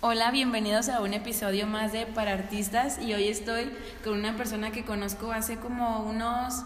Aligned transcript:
Hola, 0.00 0.32
bienvenidos 0.32 0.88
a 0.88 1.02
un 1.02 1.14
episodio 1.14 1.68
más 1.68 1.92
de 1.92 2.06
Para 2.06 2.32
Artistas 2.32 2.98
y 3.00 3.14
hoy 3.14 3.28
estoy 3.28 3.70
con 4.02 4.18
una 4.18 4.36
persona 4.36 4.72
que 4.72 4.84
conozco 4.84 5.30
hace 5.30 5.58
como 5.58 6.00
unos 6.00 6.64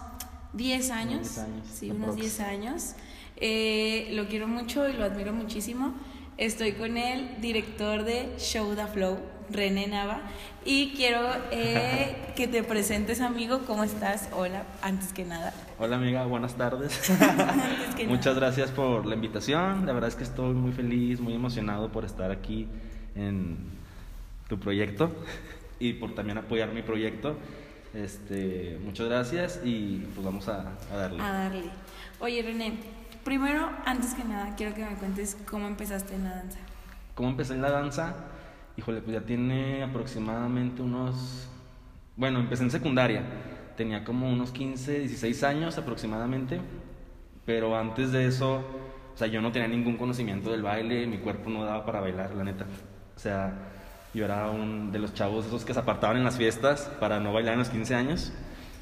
10 0.53 0.89
años. 0.89 1.39
Sí, 1.71 1.91
unos 1.91 2.15
10 2.15 2.39
años. 2.39 2.93
Eh, 3.35 4.09
lo 4.13 4.27
quiero 4.29 4.47
mucho 4.47 4.89
y 4.89 4.93
lo 4.93 5.03
admiro 5.03 5.31
muchísimo. 5.31 5.93
Estoy 6.37 6.71
con 6.71 6.97
el 6.97 7.39
director 7.39 8.03
de 8.03 8.33
Show 8.39 8.73
the 8.73 8.87
Flow, 8.87 9.19
René 9.53 9.87
Nava, 9.87 10.21
y 10.65 10.93
quiero 10.95 11.21
eh, 11.51 12.15
que 12.35 12.47
te 12.47 12.63
presentes, 12.63 13.21
amigo. 13.21 13.59
¿Cómo 13.65 13.83
estás? 13.83 14.29
Hola, 14.33 14.63
antes 14.81 15.13
que 15.13 15.23
nada. 15.23 15.53
Hola, 15.79 15.97
amiga, 15.97 16.25
buenas 16.25 16.55
tardes. 16.55 17.11
Muchas 18.07 18.35
gracias 18.35 18.71
por 18.71 19.05
la 19.05 19.15
invitación. 19.15 19.85
La 19.85 19.93
verdad 19.93 20.09
es 20.09 20.15
que 20.15 20.23
estoy 20.23 20.53
muy 20.53 20.71
feliz, 20.71 21.19
muy 21.21 21.33
emocionado 21.33 21.91
por 21.91 22.03
estar 22.03 22.31
aquí 22.31 22.67
en 23.15 23.57
tu 24.49 24.59
proyecto 24.59 25.11
y 25.79 25.93
por 25.93 26.15
también 26.15 26.37
apoyar 26.39 26.73
mi 26.73 26.81
proyecto. 26.81 27.37
Este, 27.93 28.79
muchas 28.83 29.07
gracias 29.07 29.61
y 29.63 29.97
pues 30.15 30.25
vamos 30.25 30.47
a, 30.47 30.73
darle. 30.91 31.21
A 31.21 31.31
darle. 31.31 31.69
Oye, 32.19 32.41
René, 32.41 32.73
primero, 33.23 33.69
antes 33.85 34.15
que 34.15 34.23
nada, 34.23 34.55
quiero 34.55 34.73
que 34.73 34.83
me 34.83 34.95
cuentes 34.95 35.37
cómo 35.45 35.67
empezaste 35.67 36.15
en 36.15 36.23
la 36.23 36.31
danza. 36.31 36.59
¿Cómo 37.13 37.29
empecé 37.29 37.53
en 37.53 37.61
la 37.61 37.69
danza? 37.69 38.15
Híjole, 38.77 39.01
pues 39.01 39.13
ya 39.13 39.21
tiene 39.21 39.83
aproximadamente 39.83 40.81
unos... 40.81 41.47
Bueno, 42.15 42.39
empecé 42.39 42.63
en 42.63 42.71
secundaria. 42.71 43.23
Tenía 43.77 44.03
como 44.03 44.31
unos 44.31 44.51
15, 44.51 44.99
16 44.99 45.43
años 45.43 45.77
aproximadamente. 45.77 46.59
Pero 47.45 47.77
antes 47.77 48.11
de 48.11 48.25
eso, 48.25 48.63
o 49.13 49.17
sea, 49.17 49.27
yo 49.27 49.41
no 49.41 49.51
tenía 49.51 49.67
ningún 49.67 49.97
conocimiento 49.97 50.51
del 50.51 50.61
baile, 50.61 51.05
mi 51.07 51.17
cuerpo 51.17 51.49
no 51.49 51.63
daba 51.65 51.85
para 51.85 51.99
bailar, 51.99 52.33
la 52.33 52.43
neta. 52.43 52.65
O 53.15 53.19
sea, 53.19 53.53
yo 54.13 54.25
era 54.25 54.49
un 54.49 54.91
de 54.91 54.99
los 54.99 55.13
chavos 55.13 55.45
esos 55.45 55.65
que 55.65 55.73
se 55.73 55.79
apartaban 55.79 56.17
en 56.17 56.23
las 56.23 56.37
fiestas 56.37 56.89
para 56.99 57.19
no 57.19 57.33
bailar 57.33 57.53
en 57.53 57.59
los 57.59 57.69
15 57.69 57.95
años. 57.95 58.33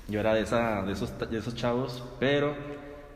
Yo 0.07 0.19
era 0.19 0.33
de, 0.33 0.41
esa, 0.41 0.83
de, 0.83 0.93
esos, 0.93 1.17
de 1.17 1.37
esos 1.37 1.55
chavos, 1.55 2.03
pero 2.19 2.55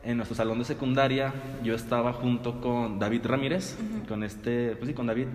en 0.06 0.16
nuestro 0.16 0.36
salón 0.36 0.60
de 0.60 0.64
secundaria 0.64 1.34
yo 1.64 1.74
estaba 1.74 2.12
junto 2.12 2.60
con 2.60 3.00
David 3.00 3.26
Ramírez, 3.26 3.76
con 4.08 4.22
este, 4.22 4.76
pues 4.76 4.88
sí, 4.88 4.94
con 4.94 5.06
David, 5.06 5.26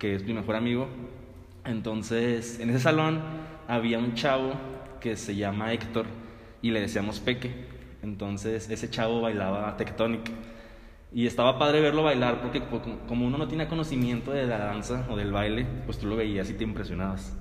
que 0.00 0.16
es 0.16 0.24
mi 0.24 0.34
mejor 0.34 0.56
amigo. 0.56 0.88
Entonces, 1.64 2.58
en 2.58 2.70
ese 2.70 2.80
salón 2.80 3.20
había 3.68 3.98
un 3.98 4.14
chavo 4.14 4.52
que 5.00 5.16
se 5.16 5.36
llama 5.36 5.72
Héctor 5.72 6.06
y 6.60 6.72
le 6.72 6.80
decíamos 6.80 7.20
Peque. 7.20 7.66
Entonces, 8.02 8.68
ese 8.68 8.90
chavo 8.90 9.20
bailaba 9.20 9.76
tectonic. 9.76 10.30
Y 11.12 11.26
estaba 11.26 11.56
padre 11.56 11.80
verlo 11.80 12.02
bailar 12.02 12.42
porque 12.42 12.60
como 13.06 13.26
uno 13.26 13.38
no 13.38 13.46
tiene 13.46 13.68
conocimiento 13.68 14.32
de 14.32 14.46
la 14.46 14.58
danza 14.58 15.06
o 15.08 15.16
del 15.16 15.30
baile, 15.30 15.66
pues 15.86 15.98
tú 15.98 16.06
lo 16.08 16.16
veías 16.16 16.50
y 16.50 16.54
te 16.54 16.64
impresionabas. 16.64 17.38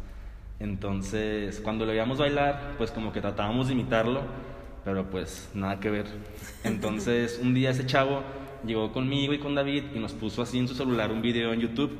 Entonces, 0.59 1.59
cuando 1.61 1.85
lo 1.85 1.91
veíamos 1.91 2.19
bailar, 2.19 2.75
pues 2.77 2.91
como 2.91 3.11
que 3.11 3.21
tratábamos 3.21 3.67
de 3.67 3.73
imitarlo, 3.73 4.21
pero 4.85 5.09
pues 5.09 5.49
nada 5.53 5.79
que 5.79 5.89
ver. 5.89 6.05
Entonces, 6.63 7.39
un 7.41 7.53
día 7.53 7.71
ese 7.71 7.85
chavo 7.85 8.21
llegó 8.65 8.93
conmigo 8.93 9.33
y 9.33 9.39
con 9.39 9.55
David 9.55 9.83
y 9.93 9.99
nos 9.99 10.13
puso 10.13 10.41
así 10.41 10.59
en 10.59 10.67
su 10.67 10.75
celular 10.75 11.11
un 11.11 11.21
video 11.21 11.51
en 11.51 11.59
YouTube. 11.59 11.91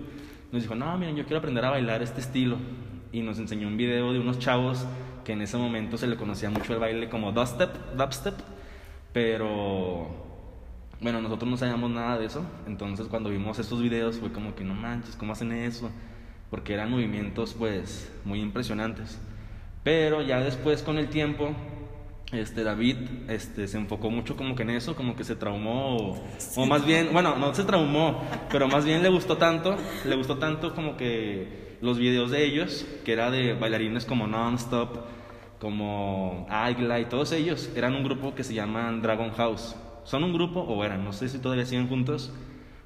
Nos 0.51 0.61
dijo, 0.61 0.75
no, 0.75 0.95
miren, 0.97 1.15
yo 1.15 1.23
quiero 1.25 1.39
aprender 1.39 1.65
a 1.65 1.71
bailar 1.71 2.01
este 2.03 2.21
estilo. 2.21 2.57
Y 3.11 3.21
nos 3.21 3.39
enseñó 3.39 3.67
un 3.67 3.75
video 3.75 4.13
de 4.13 4.19
unos 4.19 4.39
chavos 4.39 4.85
que 5.25 5.33
en 5.33 5.41
ese 5.41 5.57
momento 5.57 5.97
se 5.97 6.07
le 6.07 6.15
conocía 6.15 6.49
mucho 6.49 6.73
el 6.73 6.79
baile 6.79 7.09
como 7.09 7.31
dubstep, 7.31 7.75
dubstep, 7.97 8.35
pero 9.11 10.07
bueno, 11.01 11.21
nosotros 11.21 11.49
no 11.49 11.57
sabíamos 11.57 11.89
nada 11.89 12.17
de 12.17 12.25
eso, 12.25 12.45
entonces 12.67 13.07
cuando 13.07 13.29
vimos 13.29 13.57
estos 13.57 13.81
videos 13.81 14.17
fue 14.17 14.31
como 14.31 14.55
que 14.55 14.63
no 14.63 14.75
manches, 14.75 15.15
¿cómo 15.15 15.33
hacen 15.33 15.51
eso? 15.51 15.89
Porque 16.51 16.73
eran 16.73 16.91
movimientos 16.91 17.55
pues 17.57 18.11
muy 18.23 18.39
impresionantes. 18.39 19.17
Pero 19.83 20.21
ya 20.21 20.39
después 20.39 20.83
con 20.83 20.97
el 20.97 21.09
tiempo, 21.09 21.55
este 22.31 22.63
David 22.63 22.97
este, 23.29 23.67
se 23.67 23.77
enfocó 23.77 24.09
mucho 24.09 24.35
como 24.35 24.55
que 24.55 24.63
en 24.63 24.71
eso, 24.71 24.95
como 24.95 25.15
que 25.15 25.23
se 25.23 25.35
traumó, 25.35 25.97
o, 25.97 26.23
o 26.55 26.65
más 26.65 26.85
bien, 26.85 27.09
bueno, 27.13 27.35
no 27.35 27.53
se 27.53 27.63
traumó, 27.63 28.23
pero 28.51 28.67
más 28.67 28.85
bien 28.85 29.03
le 29.03 29.09
gustó 29.09 29.37
tanto, 29.37 29.77
le 30.05 30.15
gustó 30.15 30.37
tanto 30.37 30.73
como 30.73 30.97
que 30.97 31.77
los 31.81 31.97
videos 31.97 32.31
de 32.31 32.43
ellos, 32.45 32.85
que 33.03 33.13
era 33.13 33.31
de 33.31 33.53
bailarines 33.53 34.05
como 34.05 34.27
Nonstop, 34.27 35.05
como 35.59 36.45
Aigla 36.49 36.99
y 36.99 37.05
todos 37.05 37.31
ellos, 37.31 37.69
eran 37.75 37.93
un 37.95 38.03
grupo 38.03 38.35
que 38.35 38.43
se 38.43 38.53
llaman 38.53 39.01
Dragon 39.01 39.31
House 39.31 39.75
son 40.05 40.23
un 40.23 40.33
grupo, 40.33 40.61
o 40.61 40.83
eran, 40.85 41.03
no 41.03 41.11
sé 41.11 41.27
si 41.27 41.39
todavía 41.39 41.65
siguen 41.65 41.87
juntos, 41.87 42.31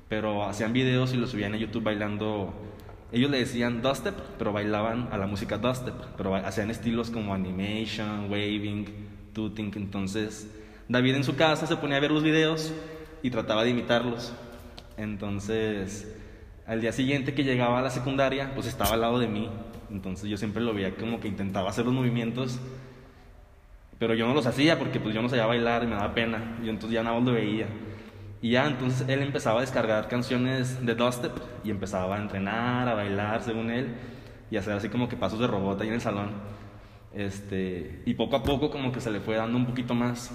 pero 0.08 0.46
hacían 0.46 0.74
videos 0.74 1.14
y 1.14 1.18
los 1.18 1.32
subían 1.32 1.54
a 1.54 1.58
YouTube 1.58 1.84
bailando. 1.84 2.54
Ellos 3.12 3.30
le 3.30 3.40
decían 3.40 3.82
dubstep, 3.82 4.16
pero 4.38 4.54
bailaban 4.54 5.10
a 5.12 5.18
la 5.18 5.28
música 5.28 5.58
dubstep, 5.58 5.96
pero 6.18 6.36
hacían 6.36 6.72
estilos 6.72 7.10
como 7.12 7.34
animation, 7.34 8.32
waving, 8.32 8.86
tooting. 9.40 9.72
Entonces, 9.76 10.48
David 10.88 11.16
en 11.16 11.24
su 11.24 11.36
casa 11.36 11.68
se 11.68 11.76
ponía 11.78 11.98
a 11.98 12.00
ver 12.00 12.12
los 12.12 12.24
videos 12.24 12.74
y 13.22 13.30
trataba 13.30 13.64
de 13.64 13.70
imitarlos. 13.70 14.34
Entonces, 14.98 16.14
al 16.68 16.82
día 16.82 16.92
siguiente 16.92 17.34
que 17.34 17.44
llegaba 17.44 17.80
a 17.80 17.82
la 17.82 17.90
secundaria, 17.90 18.52
pues 18.54 18.68
estaba 18.68 18.94
al 18.94 19.02
lado 19.02 19.20
de 19.20 19.28
mí. 19.28 19.50
Entonces 19.92 20.30
yo 20.30 20.38
siempre 20.38 20.62
lo 20.62 20.74
veía 20.74 20.96
como 20.96 21.20
que 21.20 21.28
intentaba 21.28 21.70
hacer 21.70 21.86
los 21.86 21.94
movimientos 21.94 22.60
pero 24.00 24.14
yo 24.14 24.26
no 24.26 24.34
los 24.34 24.46
hacía 24.46 24.80
porque 24.80 25.00
pues 25.00 25.14
yo 25.14 25.22
no 25.22 25.28
sabía 25.28 25.46
bailar 25.46 25.84
y 25.84 25.88
me 25.88 25.96
daba 25.96 26.14
pena. 26.14 26.58
Y 26.64 26.70
entonces 26.70 26.92
ya 26.92 27.04
nada 27.04 27.18
más 27.18 27.26
lo 27.28 27.34
veía. 27.34 27.68
Y 28.42 28.52
ya 28.52 28.66
entonces 28.66 29.08
él 29.10 29.22
empezaba 29.22 29.58
a 29.60 29.62
descargar 29.62 30.08
canciones 30.08 30.84
de 30.86 30.96
dubstep 30.96 31.34
y 31.66 31.70
empezaba 31.70 32.16
a 32.16 32.20
entrenar, 32.20 32.88
a 32.88 32.94
bailar 32.94 33.44
según 33.44 33.70
él 33.70 33.94
y 34.50 34.56
hacer 34.56 34.74
así 34.74 34.88
como 34.88 35.10
que 35.10 35.18
pasos 35.18 35.40
de 35.40 35.48
robot 35.48 35.82
ahí 35.82 35.90
en 35.90 35.96
el 35.96 36.02
salón. 36.02 36.32
Este, 37.14 38.04
y 38.06 38.14
poco 38.14 38.36
a 38.36 38.44
poco 38.44 38.70
como 38.70 38.92
que 38.92 39.02
se 39.02 39.12
le 39.12 39.20
fue 39.20 39.36
dando 39.36 39.58
un 39.58 39.66
poquito 39.66 39.94
más. 39.94 40.32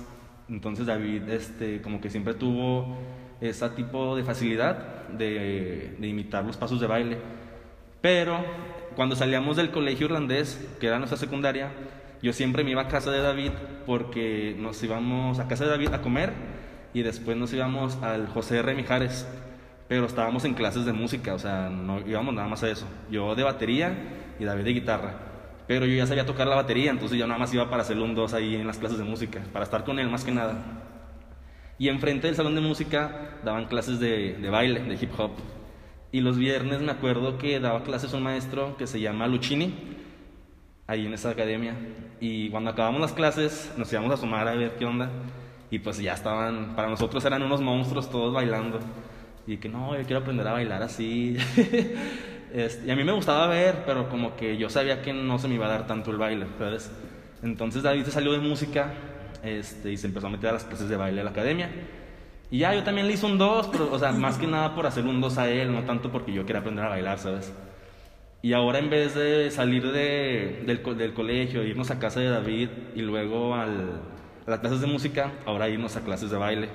Entonces 0.48 0.86
David 0.86 1.28
este, 1.28 1.80
como 1.80 2.00
que 2.00 2.10
siempre 2.10 2.34
tuvo 2.34 2.96
ese 3.40 3.68
tipo 3.70 4.16
de 4.16 4.24
facilidad 4.24 5.08
de, 5.08 5.96
de 5.98 6.08
imitar 6.08 6.44
los 6.44 6.56
pasos 6.56 6.80
de 6.80 6.86
baile. 6.86 7.18
Pero 8.00 8.44
cuando 8.96 9.16
salíamos 9.16 9.56
del 9.56 9.70
colegio 9.70 10.06
irlandés, 10.06 10.60
que 10.80 10.86
era 10.86 10.98
nuestra 10.98 11.16
secundaria, 11.18 11.70
yo 12.22 12.32
siempre 12.32 12.64
me 12.64 12.70
iba 12.70 12.82
a 12.82 12.88
casa 12.88 13.10
de 13.10 13.20
David 13.20 13.52
porque 13.86 14.56
nos 14.58 14.82
íbamos 14.82 15.38
a 15.38 15.48
casa 15.48 15.64
de 15.64 15.70
David 15.70 15.88
a 15.92 16.00
comer 16.00 16.32
y 16.94 17.02
después 17.02 17.36
nos 17.36 17.52
íbamos 17.52 17.96
al 18.02 18.28
José 18.28 18.58
R. 18.58 18.74
Mijares, 18.74 19.26
pero 19.88 20.06
estábamos 20.06 20.44
en 20.44 20.54
clases 20.54 20.86
de 20.86 20.92
música, 20.92 21.34
o 21.34 21.38
sea, 21.38 21.68
no 21.68 22.00
íbamos 22.06 22.32
nada 22.34 22.48
más 22.48 22.62
a 22.62 22.70
eso. 22.70 22.86
Yo 23.10 23.34
de 23.34 23.42
batería 23.42 23.92
y 24.38 24.44
David 24.44 24.64
de 24.64 24.72
guitarra. 24.72 25.33
Pero 25.66 25.86
yo 25.86 25.94
ya 25.94 26.06
sabía 26.06 26.26
tocar 26.26 26.46
la 26.46 26.56
batería, 26.56 26.90
entonces 26.90 27.18
yo 27.18 27.26
nada 27.26 27.38
más 27.38 27.52
iba 27.54 27.70
para 27.70 27.82
hacer 27.82 27.98
un 27.98 28.14
dos 28.14 28.34
ahí 28.34 28.54
en 28.54 28.66
las 28.66 28.78
clases 28.78 28.98
de 28.98 29.04
música, 29.04 29.40
para 29.52 29.64
estar 29.64 29.84
con 29.84 29.98
él 29.98 30.10
más 30.10 30.24
que 30.24 30.30
nada. 30.30 30.62
Y 31.78 31.88
enfrente 31.88 32.26
del 32.26 32.36
salón 32.36 32.54
de 32.54 32.60
música 32.60 33.38
daban 33.44 33.66
clases 33.66 33.98
de, 33.98 34.34
de 34.34 34.50
baile, 34.50 34.80
de 34.80 34.94
hip 34.94 35.10
hop. 35.18 35.32
Y 36.12 36.20
los 36.20 36.38
viernes 36.38 36.80
me 36.80 36.92
acuerdo 36.92 37.38
que 37.38 37.58
daba 37.58 37.82
clases 37.82 38.12
un 38.12 38.22
maestro 38.22 38.76
que 38.76 38.86
se 38.86 39.00
llama 39.00 39.26
Luchini, 39.26 39.74
ahí 40.86 41.06
en 41.06 41.14
esa 41.14 41.30
academia. 41.30 41.74
Y 42.20 42.50
cuando 42.50 42.70
acabamos 42.70 43.00
las 43.00 43.12
clases, 43.12 43.72
nos 43.76 43.92
íbamos 43.92 44.12
a 44.12 44.16
sumar 44.16 44.46
a 44.46 44.54
ver 44.54 44.76
qué 44.78 44.84
onda. 44.84 45.10
Y 45.70 45.80
pues 45.80 45.98
ya 45.98 46.12
estaban, 46.12 46.76
para 46.76 46.88
nosotros 46.88 47.24
eran 47.24 47.42
unos 47.42 47.60
monstruos 47.60 48.08
todos 48.10 48.32
bailando. 48.32 48.78
Y 49.46 49.56
que 49.56 49.68
no, 49.68 49.96
yo 49.96 50.04
quiero 50.04 50.20
aprender 50.20 50.46
a 50.46 50.52
bailar 50.52 50.82
así. 50.82 51.36
y 52.54 52.90
a 52.90 52.94
mí 52.94 53.02
me 53.02 53.12
gustaba 53.12 53.48
ver, 53.48 53.82
pero 53.84 54.08
como 54.08 54.36
que 54.36 54.56
yo 54.56 54.70
sabía 54.70 55.02
que 55.02 55.12
no 55.12 55.38
se 55.40 55.48
me 55.48 55.56
iba 55.56 55.66
a 55.66 55.70
dar 55.70 55.86
tanto 55.88 56.12
el 56.12 56.18
baile, 56.18 56.46
¿sabes? 56.58 56.90
Entonces 57.42 57.82
David 57.82 58.04
se 58.04 58.12
salió 58.12 58.30
de 58.32 58.38
música 58.38 58.92
este, 59.42 59.90
y 59.90 59.96
se 59.96 60.06
empezó 60.06 60.28
a 60.28 60.30
meter 60.30 60.50
a 60.50 60.52
las 60.52 60.64
clases 60.64 60.88
de 60.88 60.96
baile 60.96 61.20
a 61.20 61.24
la 61.24 61.30
academia. 61.30 61.68
Y 62.52 62.58
ya 62.58 62.72
yo 62.72 62.84
también 62.84 63.08
le 63.08 63.14
hice 63.14 63.26
un 63.26 63.38
dos, 63.38 63.68
pero, 63.72 63.90
o 63.90 63.98
sea, 63.98 64.12
más 64.12 64.38
que 64.38 64.46
nada 64.46 64.74
por 64.74 64.86
hacer 64.86 65.04
un 65.04 65.20
dos 65.20 65.36
a 65.38 65.50
él, 65.50 65.72
no 65.72 65.82
tanto 65.82 66.12
porque 66.12 66.32
yo 66.32 66.46
quería 66.46 66.60
aprender 66.60 66.84
a 66.84 66.90
bailar, 66.90 67.18
¿sabes? 67.18 67.52
Y 68.40 68.52
ahora 68.52 68.78
en 68.78 68.88
vez 68.88 69.14
de 69.14 69.50
salir 69.50 69.90
de, 69.90 70.62
del, 70.64 70.96
del, 70.96 71.12
colegio, 71.12 71.64
irnos 71.64 71.90
a 71.90 71.98
casa 71.98 72.20
de 72.20 72.28
David 72.28 72.68
y 72.94 73.02
luego 73.02 73.54
al, 73.54 74.00
a 74.46 74.50
las 74.50 74.60
clases 74.60 74.80
de 74.80 74.86
música, 74.86 75.32
ahora 75.44 75.68
irnos 75.68 75.96
a 75.96 76.04
clases 76.04 76.30
de 76.30 76.36
baile. 76.36 76.68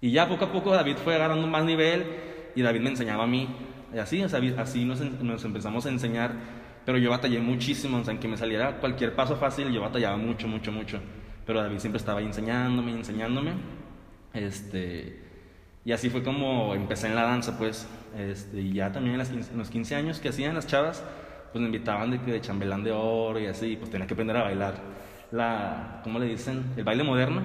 Y 0.00 0.10
ya 0.10 0.28
poco 0.28 0.46
a 0.46 0.52
poco 0.52 0.72
David 0.72 0.96
fue 0.96 1.14
agarrando 1.14 1.46
más 1.46 1.64
nivel 1.64 2.04
y 2.56 2.62
David 2.62 2.80
me 2.80 2.90
enseñaba 2.90 3.24
a 3.24 3.26
mí. 3.26 3.48
Y 3.94 3.98
así, 3.98 4.22
así 4.22 4.84
nos, 4.84 5.44
empezamos 5.44 5.86
a 5.86 5.88
enseñar. 5.88 6.32
Pero 6.84 6.98
yo 6.98 7.10
batallé 7.10 7.40
muchísimo, 7.40 7.98
o 7.98 8.04
sea, 8.04 8.12
en 8.12 8.20
que 8.20 8.28
me 8.28 8.36
saliera 8.36 8.78
cualquier 8.78 9.14
paso 9.14 9.36
fácil, 9.36 9.72
yo 9.72 9.80
batallaba 9.80 10.16
mucho, 10.16 10.48
mucho, 10.48 10.70
mucho. 10.70 11.00
Pero 11.46 11.62
David 11.62 11.78
siempre 11.78 11.98
estaba 11.98 12.20
ahí 12.20 12.26
enseñándome, 12.26 12.92
enseñándome. 12.92 13.52
Este, 14.34 15.20
y 15.84 15.92
así 15.92 16.10
fue 16.10 16.22
como 16.22 16.74
empecé 16.74 17.06
en 17.06 17.14
la 17.14 17.22
danza, 17.22 17.56
pues. 17.56 17.88
Este, 18.18 18.60
y 18.60 18.74
ya 18.74 18.92
también 18.92 19.20
en, 19.20 19.58
los 19.58 19.70
15 19.70 19.94
años 19.94 20.18
que 20.20 20.28
hacían 20.28 20.54
las 20.54 20.66
chavas, 20.66 21.02
pues 21.52 21.60
me 21.60 21.66
invitaban 21.66 22.10
de, 22.10 22.18
de 22.18 22.40
chambelán 22.40 22.84
de 22.84 22.92
oro 22.92 23.40
y 23.40 23.46
así, 23.46 23.76
pues 23.76 23.90
tenía 23.90 24.06
que 24.06 24.14
aprender 24.14 24.36
a 24.36 24.42
bailar 24.42 24.74
la, 25.34 26.00
¿cómo 26.04 26.18
le 26.18 26.26
dicen? 26.26 26.72
El 26.76 26.84
baile 26.84 27.02
moderno, 27.02 27.42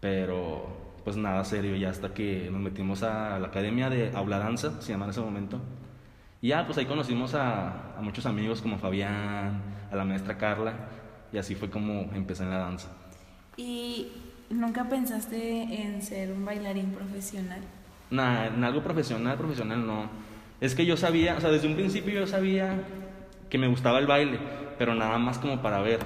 pero 0.00 0.81
pues 1.04 1.16
nada 1.16 1.44
serio, 1.44 1.76
ya 1.76 1.90
hasta 1.90 2.14
que 2.14 2.48
nos 2.50 2.60
metimos 2.60 3.02
a 3.02 3.38
la 3.38 3.48
academia 3.48 3.90
de 3.90 4.12
Aula 4.14 4.38
Danza, 4.38 4.80
se 4.80 4.92
llama 4.92 5.06
en 5.06 5.10
ese 5.10 5.20
momento. 5.20 5.60
Y 6.40 6.48
ya, 6.48 6.66
pues 6.66 6.78
ahí 6.78 6.86
conocimos 6.86 7.34
a, 7.34 7.96
a 7.96 8.00
muchos 8.00 8.26
amigos 8.26 8.62
como 8.62 8.78
Fabián, 8.78 9.62
a 9.90 9.96
la 9.96 10.04
maestra 10.04 10.38
Carla, 10.38 10.74
y 11.32 11.38
así 11.38 11.54
fue 11.54 11.70
como 11.70 12.10
empecé 12.14 12.44
en 12.44 12.50
la 12.50 12.58
danza. 12.58 12.88
¿Y 13.56 14.08
nunca 14.50 14.88
pensaste 14.88 15.62
en 15.62 16.02
ser 16.02 16.32
un 16.32 16.44
bailarín 16.44 16.92
profesional? 16.92 17.60
Nada, 18.10 18.48
en 18.48 18.62
algo 18.62 18.82
profesional, 18.82 19.36
profesional 19.36 19.86
no. 19.86 20.08
Es 20.60 20.74
que 20.74 20.86
yo 20.86 20.96
sabía, 20.96 21.36
o 21.36 21.40
sea, 21.40 21.50
desde 21.50 21.66
un 21.66 21.74
principio 21.74 22.20
yo 22.20 22.26
sabía 22.26 22.82
que 23.50 23.58
me 23.58 23.66
gustaba 23.66 23.98
el 23.98 24.06
baile, 24.06 24.38
pero 24.78 24.94
nada 24.94 25.18
más 25.18 25.38
como 25.38 25.60
para 25.60 25.80
ver, 25.80 26.00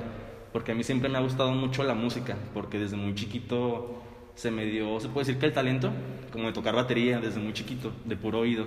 porque 0.52 0.72
a 0.72 0.75
mí 0.75 0.82
siempre 0.82 1.08
me 1.08 1.19
ha 1.19 1.20
gustado 1.20 1.52
mucho 1.52 1.82
la 1.82 1.94
música, 1.94 2.37
porque 2.54 2.78
desde 2.78 2.96
muy 2.96 3.14
chiquito 3.14 4.02
se 4.37 4.50
me 4.50 4.67
dio, 4.67 5.00
se 5.00 5.09
puede 5.09 5.27
decir 5.27 5.41
que 5.41 5.47
el 5.47 5.53
talento, 5.53 5.91
como 6.31 6.47
de 6.47 6.53
tocar 6.53 6.75
batería 6.75 7.19
desde 7.21 7.41
muy 7.41 7.55
chiquito, 7.55 7.93
de 8.05 8.17
puro 8.17 8.41
oído. 8.41 8.67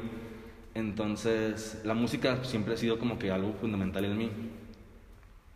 Entonces, 0.73 1.79
la 1.85 1.93
música 1.93 2.43
siempre 2.43 2.73
ha 2.73 2.77
sido 2.77 2.97
como 2.97 3.19
que 3.19 3.31
algo 3.31 3.53
fundamental 3.53 4.03
en 4.03 4.17
mí. 4.17 4.31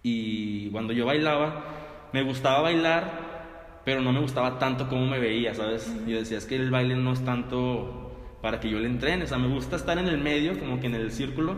Y 0.04 0.70
cuando 0.70 0.94
yo 0.94 1.08
bailaba, 1.08 1.66
me 2.14 2.22
gustaba 2.22 2.62
bailar, 2.62 3.82
pero 3.86 4.02
no 4.02 4.14
me 4.14 4.20
gustaba 4.20 4.60
tanto 4.60 4.88
como 4.88 5.08
me 5.08 5.20
veía, 5.20 5.56
¿sabes? 5.56 5.92
Yo 6.06 6.18
decía, 6.18 6.38
es 6.38 6.46
que 6.46 6.58
el 6.58 6.70
baile 6.70 6.96
no 6.96 7.14
es 7.14 7.26
tanto 7.26 8.38
para 8.44 8.60
que 8.60 8.70
yo 8.70 8.80
le 8.80 8.88
entrene. 8.88 9.24
O 9.24 9.28
sea, 9.28 9.40
me 9.40 9.48
gusta 9.48 9.78
estar 9.78 9.98
en 9.98 10.08
el 10.08 10.20
medio, 10.20 10.60
como 10.60 10.80
que 10.80 10.88
en 10.88 10.96
el 10.96 11.12
círculo, 11.12 11.56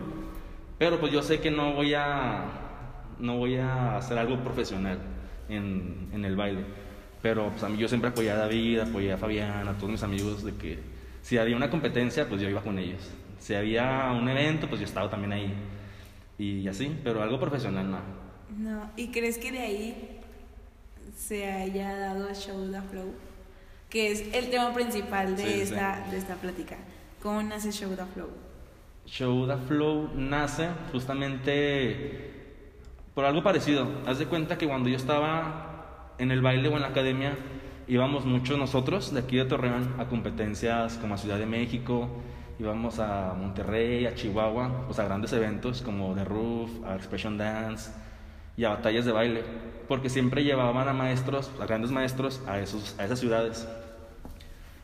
pero 0.78 0.98
pues 0.98 1.12
yo 1.12 1.20
sé 1.20 1.40
que 1.40 1.50
no 1.50 1.74
voy 1.74 1.92
a, 1.92 2.44
no 3.18 3.36
voy 3.36 3.56
a 3.56 3.98
hacer 3.98 4.16
algo 4.16 4.42
profesional 4.42 4.98
en, 5.50 6.08
en 6.12 6.24
el 6.24 6.36
baile. 6.36 6.85
Pero 7.26 7.50
pues 7.50 7.64
a 7.64 7.68
mí 7.68 7.76
yo 7.76 7.88
siempre 7.88 8.10
apoyé 8.10 8.30
a 8.30 8.36
David, 8.36 8.78
apoyé 8.78 9.12
a 9.12 9.18
Fabián, 9.18 9.66
a 9.66 9.76
todos 9.76 9.90
mis 9.90 10.02
amigos, 10.04 10.44
de 10.44 10.54
que 10.54 10.78
si 11.22 11.36
había 11.38 11.56
una 11.56 11.68
competencia, 11.68 12.28
pues 12.28 12.40
yo 12.40 12.48
iba 12.48 12.62
con 12.62 12.78
ellos. 12.78 13.00
Si 13.40 13.52
había 13.52 14.12
un 14.12 14.28
evento, 14.28 14.68
pues 14.68 14.80
yo 14.80 14.86
estaba 14.86 15.10
también 15.10 15.32
ahí. 15.32 15.52
Y 16.38 16.68
así, 16.68 16.96
pero 17.02 17.20
algo 17.20 17.40
profesional 17.40 17.90
no. 17.90 17.98
No, 18.56 18.92
¿y 18.96 19.08
crees 19.08 19.38
que 19.38 19.50
de 19.50 19.58
ahí 19.58 20.20
se 21.16 21.50
haya 21.50 21.96
dado 21.96 22.32
Show 22.32 22.70
the 22.70 22.80
Flow? 22.82 23.12
que 23.90 24.12
es 24.12 24.32
el 24.32 24.48
tema 24.48 24.72
principal 24.72 25.36
de, 25.36 25.62
esta, 25.62 26.06
de 26.08 26.18
esta 26.18 26.36
plática. 26.36 26.76
¿Cómo 27.20 27.42
nace 27.42 27.72
Show 27.72 27.90
the 27.96 28.04
Flow? 28.14 28.28
Show 29.04 29.48
the 29.48 29.56
Flow 29.66 30.10
nace 30.14 30.68
justamente 30.92 32.30
por 33.14 33.24
algo 33.24 33.42
parecido. 33.42 33.88
Haz 34.06 34.20
de 34.20 34.26
cuenta 34.26 34.56
que 34.56 34.68
cuando 34.68 34.88
yo 34.88 34.96
estaba 34.96 35.75
en 36.18 36.30
el 36.30 36.40
baile 36.42 36.68
o 36.68 36.76
en 36.76 36.82
la 36.82 36.88
academia, 36.88 37.36
íbamos 37.88 38.24
muchos 38.24 38.58
nosotros 38.58 39.12
de 39.12 39.20
aquí 39.20 39.36
de 39.36 39.44
Torreón 39.44 39.94
a 39.98 40.06
competencias 40.06 40.98
como 40.98 41.14
a 41.14 41.18
Ciudad 41.18 41.38
de 41.38 41.46
México, 41.46 42.08
íbamos 42.58 42.98
a 42.98 43.34
Monterrey, 43.34 44.06
a 44.06 44.14
Chihuahua, 44.14 44.86
pues 44.86 44.98
a 44.98 45.04
grandes 45.04 45.32
eventos 45.32 45.82
como 45.82 46.14
The 46.14 46.24
Roof, 46.24 46.70
a 46.86 46.96
Expression 46.96 47.36
Dance 47.36 47.90
y 48.56 48.64
a 48.64 48.70
batallas 48.70 49.04
de 49.04 49.12
baile, 49.12 49.44
porque 49.88 50.08
siempre 50.08 50.42
llevaban 50.42 50.88
a 50.88 50.92
maestros, 50.92 51.50
a 51.60 51.66
grandes 51.66 51.90
maestros, 51.90 52.42
a, 52.46 52.58
esos, 52.58 52.98
a 52.98 53.04
esas 53.04 53.20
ciudades. 53.20 53.68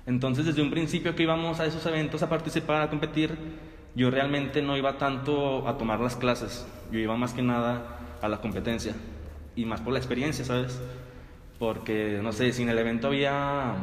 Entonces, 0.05 0.45
desde 0.45 0.63
un 0.63 0.71
principio 0.71 1.15
que 1.15 1.23
íbamos 1.23 1.61
a 1.61 1.67
esos 1.67 1.85
eventos 1.87 2.23
a 2.23 2.29
participar, 2.29 2.83
a 2.83 2.91
competir, 2.91 3.37
yo 3.95 4.11
realmente 4.11 4.61
no 4.61 4.77
iba 4.77 4.99
tanto 4.99 5.67
a 5.69 5.79
tomar 5.79 6.01
las 6.01 6.17
clases, 6.17 6.67
yo 6.91 6.99
iba 6.99 7.17
más 7.17 7.33
que 7.33 7.43
nada 7.43 7.99
a 8.21 8.29
la 8.29 8.41
competencia 8.41 8.95
y 9.55 9.65
más 9.65 9.81
por 9.81 9.93
la 9.93 9.99
experiencia, 9.99 10.45
¿sabes? 10.45 10.81
Porque, 11.63 12.19
no 12.21 12.33
sé, 12.33 12.53
si 12.53 12.65
en 12.65 12.71
el 12.71 12.79
evento 12.81 13.07
había, 13.07 13.77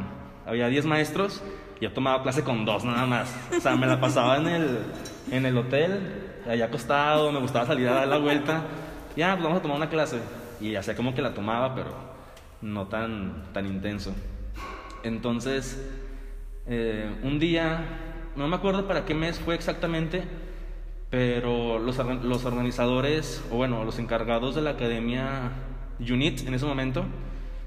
había 0.44 0.68
10 0.68 0.84
maestros, 0.84 1.42
yo 1.80 1.90
tomaba 1.94 2.22
clase 2.22 2.44
con 2.44 2.66
dos 2.66 2.84
nada 2.84 3.06
más. 3.06 3.34
O 3.56 3.58
sea, 3.58 3.74
me 3.74 3.86
la 3.86 3.98
pasaba 3.98 4.36
en 4.36 4.48
el, 4.48 4.78
en 5.30 5.46
el 5.46 5.56
hotel, 5.56 5.98
allá 6.46 6.66
acostado, 6.66 7.32
me 7.32 7.40
gustaba 7.40 7.64
salir 7.64 7.88
a 7.88 7.94
dar 7.94 8.08
la 8.08 8.18
vuelta 8.18 8.64
ya, 9.16 9.32
pues 9.32 9.44
vamos 9.44 9.60
a 9.60 9.62
tomar 9.62 9.78
una 9.78 9.88
clase. 9.88 10.18
Y 10.60 10.74
hacía 10.74 10.94
como 10.94 11.14
que 11.14 11.22
la 11.22 11.32
tomaba, 11.32 11.74
pero 11.74 11.88
no 12.60 12.86
tan, 12.86 13.44
tan 13.54 13.64
intenso. 13.66 14.14
Entonces, 15.02 15.82
eh, 16.66 17.10
un 17.22 17.38
día, 17.38 17.82
no 18.36 18.46
me 18.46 18.56
acuerdo 18.56 18.86
para 18.86 19.06
qué 19.06 19.14
mes 19.14 19.38
fue 19.38 19.54
exactamente, 19.54 20.24
pero 21.08 21.78
los, 21.78 21.96
los 21.96 22.44
organizadores, 22.44 23.42
o 23.50 23.56
bueno, 23.56 23.84
los 23.84 23.98
encargados 23.98 24.54
de 24.54 24.60
la 24.60 24.72
academia 24.72 25.52
UNIT 25.98 26.46
en 26.46 26.52
ese 26.52 26.66
momento, 26.66 27.06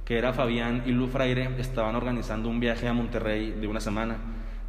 que 0.06 0.18
era 0.18 0.34
Fabián 0.34 0.84
y 0.86 0.92
Lu 0.92 1.08
Fraire, 1.08 1.50
estaban 1.60 1.96
organizando 1.96 2.50
un 2.50 2.60
viaje 2.60 2.88
a 2.88 2.94
Monterrey 2.94 3.52
de 3.52 3.68
una 3.68 3.80
semana, 3.80 4.18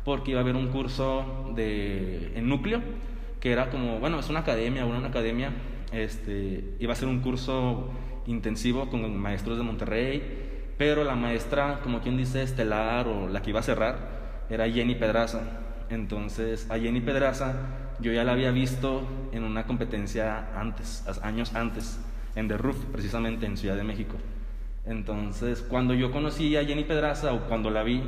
porque 0.04 0.32
iba 0.32 0.40
a 0.40 0.42
haber 0.42 0.56
un 0.56 0.68
curso 0.68 1.52
de, 1.54 2.32
en 2.36 2.48
núcleo, 2.48 2.80
que 3.40 3.52
era 3.52 3.70
como, 3.70 3.98
bueno, 3.98 4.20
es 4.20 4.28
una 4.28 4.40
academia, 4.40 4.84
una 4.86 5.06
academia 5.06 5.52
este, 5.92 6.76
iba 6.78 6.92
a 6.92 6.96
ser 6.96 7.08
un 7.08 7.20
curso 7.20 7.90
intensivo 8.26 8.88
con 8.88 9.16
maestros 9.16 9.58
de 9.58 9.64
Monterrey, 9.64 10.22
pero 10.76 11.04
la 11.04 11.14
maestra, 11.14 11.80
como 11.82 12.00
quien 12.00 12.16
dice, 12.16 12.42
estelar 12.42 13.06
o 13.06 13.28
la 13.28 13.42
que 13.42 13.50
iba 13.50 13.60
a 13.60 13.62
cerrar, 13.62 14.44
era 14.50 14.68
Jenny 14.68 14.94
Pedraza. 14.94 15.42
Entonces, 15.90 16.68
a 16.70 16.78
Jenny 16.78 17.00
Pedraza 17.00 17.54
yo 18.00 18.12
ya 18.12 18.24
la 18.24 18.32
había 18.32 18.50
visto 18.50 19.02
en 19.32 19.44
una 19.44 19.66
competencia 19.66 20.48
antes, 20.58 21.06
años 21.22 21.54
antes, 21.54 22.00
en 22.34 22.48
The 22.48 22.56
Roof, 22.56 22.76
precisamente 22.86 23.46
en 23.46 23.56
Ciudad 23.56 23.76
de 23.76 23.84
México. 23.84 24.16
Entonces, 24.86 25.62
cuando 25.62 25.94
yo 25.94 26.10
conocí 26.10 26.56
a 26.56 26.64
Jenny 26.64 26.84
Pedraza 26.84 27.32
o 27.32 27.46
cuando 27.46 27.70
la 27.70 27.82
vi, 27.82 28.02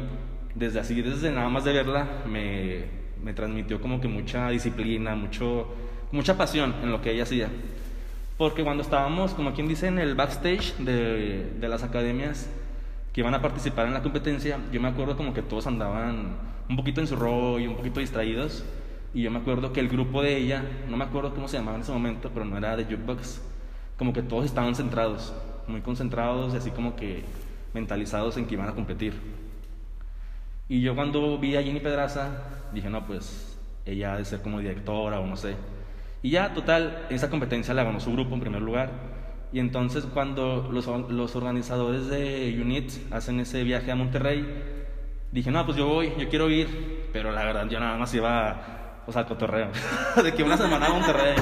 desde 0.55 0.81
así, 0.81 1.01
desde 1.01 1.31
nada 1.31 1.49
más 1.49 1.65
de 1.65 1.73
verla, 1.73 2.07
me, 2.27 2.85
me 3.23 3.33
transmitió 3.33 3.81
como 3.81 4.01
que 4.01 4.09
mucha 4.09 4.51
disciplina, 4.51 5.15
mucho, 5.15 5.69
mucha 6.13 6.37
pasión 6.37 6.75
en 6.83 6.93
lo 6.93 7.01
que 7.01 7.13
ella 7.13 7.23
hacía. 7.23 7.49
Porque 8.37 8.63
cuando 8.63 8.83
estábamos, 8.83 9.33
como 9.33 9.55
quien 9.55 9.69
dice, 9.69 9.87
en 9.87 9.99
el 9.99 10.15
backstage 10.15 10.77
de, 10.79 11.53
de 11.59 11.69
las 11.69 11.83
academias 11.83 12.51
que 13.15 13.23
iban 13.23 13.35
a 13.35 13.41
participar 13.41 13.87
en 13.87 13.95
la 13.95 14.03
competencia, 14.03 14.59
yo 14.71 14.81
me 14.81 14.89
acuerdo 14.89 15.17
como 15.17 15.33
que 15.33 15.41
todos 15.41 15.67
andaban 15.67 16.37
un 16.69 16.77
poquito 16.77 17.01
en 17.01 17.07
su 17.07 17.17
rollo, 17.17 17.71
un 17.71 17.77
poquito 17.77 18.01
distraídos. 18.01 18.65
Y 19.15 19.23
yo 19.23 19.31
me 19.31 19.39
acuerdo 19.39 19.73
que 19.73 19.81
el 19.81 19.89
grupo 19.89 20.21
de 20.21 20.37
ella, 20.37 20.63
no 20.91 20.99
me 20.99 21.05
acuerdo 21.05 21.35
cómo 21.35 21.49
se 21.49 21.57
llamaba 21.57 21.77
en 21.77 21.83
ese 21.83 21.93
momento, 21.93 22.31
pero 22.35 22.45
no 22.45 22.59
era 22.59 22.77
de 22.77 22.85
Jukebox, 22.85 23.41
como 23.97 24.13
que 24.13 24.21
todos 24.21 24.45
estaban 24.45 24.75
centrados, 24.75 25.33
muy 25.69 25.81
concentrados 25.81 26.55
y 26.55 26.57
así 26.57 26.71
como 26.71 26.97
que 26.97 27.25
mentalizados 27.75 28.37
en 28.37 28.47
que 28.47 28.55
iban 28.55 28.69
a 28.69 28.75
competir. 28.75 29.15
Y 30.69 30.81
yo 30.81 30.95
cuando 30.95 31.39
vi 31.39 31.57
a 31.57 31.63
Jenny 31.63 31.81
Pedraza, 31.81 32.31
dije, 32.73 32.91
no, 32.91 33.07
pues 33.07 33.59
ella 33.85 34.15
ha 34.15 34.19
de 34.19 34.25
ser 34.25 34.43
como 34.43 34.59
directora 34.59 35.21
o 35.21 35.27
no 35.27 35.37
sé. 35.37 35.55
Y 36.23 36.31
ya, 36.31 36.53
total, 36.55 37.07
esa 37.09 37.31
competencia 37.31 37.73
la 37.73 37.85
ganó 37.85 38.01
su 38.01 38.13
grupo 38.13 38.35
en 38.35 38.41
primer 38.41 38.63
lugar. 38.63 38.91
Y 39.53 39.61
entonces 39.61 40.05
cuando 40.13 40.69
los, 40.73 40.87
los 41.09 41.37
organizadores 41.37 42.09
de 42.09 42.59
UNIT 42.61 43.13
hacen 43.13 43.39
ese 43.39 43.63
viaje 43.63 43.93
a 43.93 43.95
Monterrey, 43.95 44.45
dije, 45.31 45.53
no, 45.53 45.65
pues 45.65 45.77
yo 45.77 45.87
voy, 45.87 46.13
yo 46.19 46.29
quiero 46.29 46.51
ir. 46.51 47.09
Pero 47.13 47.31
la 47.31 47.45
verdad, 47.45 47.69
yo 47.69 47.79
nada 47.79 47.97
más 47.97 48.13
iba, 48.13 49.03
o 49.07 49.13
sea, 49.13 49.23
al 49.23 49.29
cotorreo. 49.29 49.69
de 50.23 50.35
que 50.35 50.43
una 50.43 50.57
semana 50.57 50.87
a 50.87 50.91
Monterrey. 50.91 51.35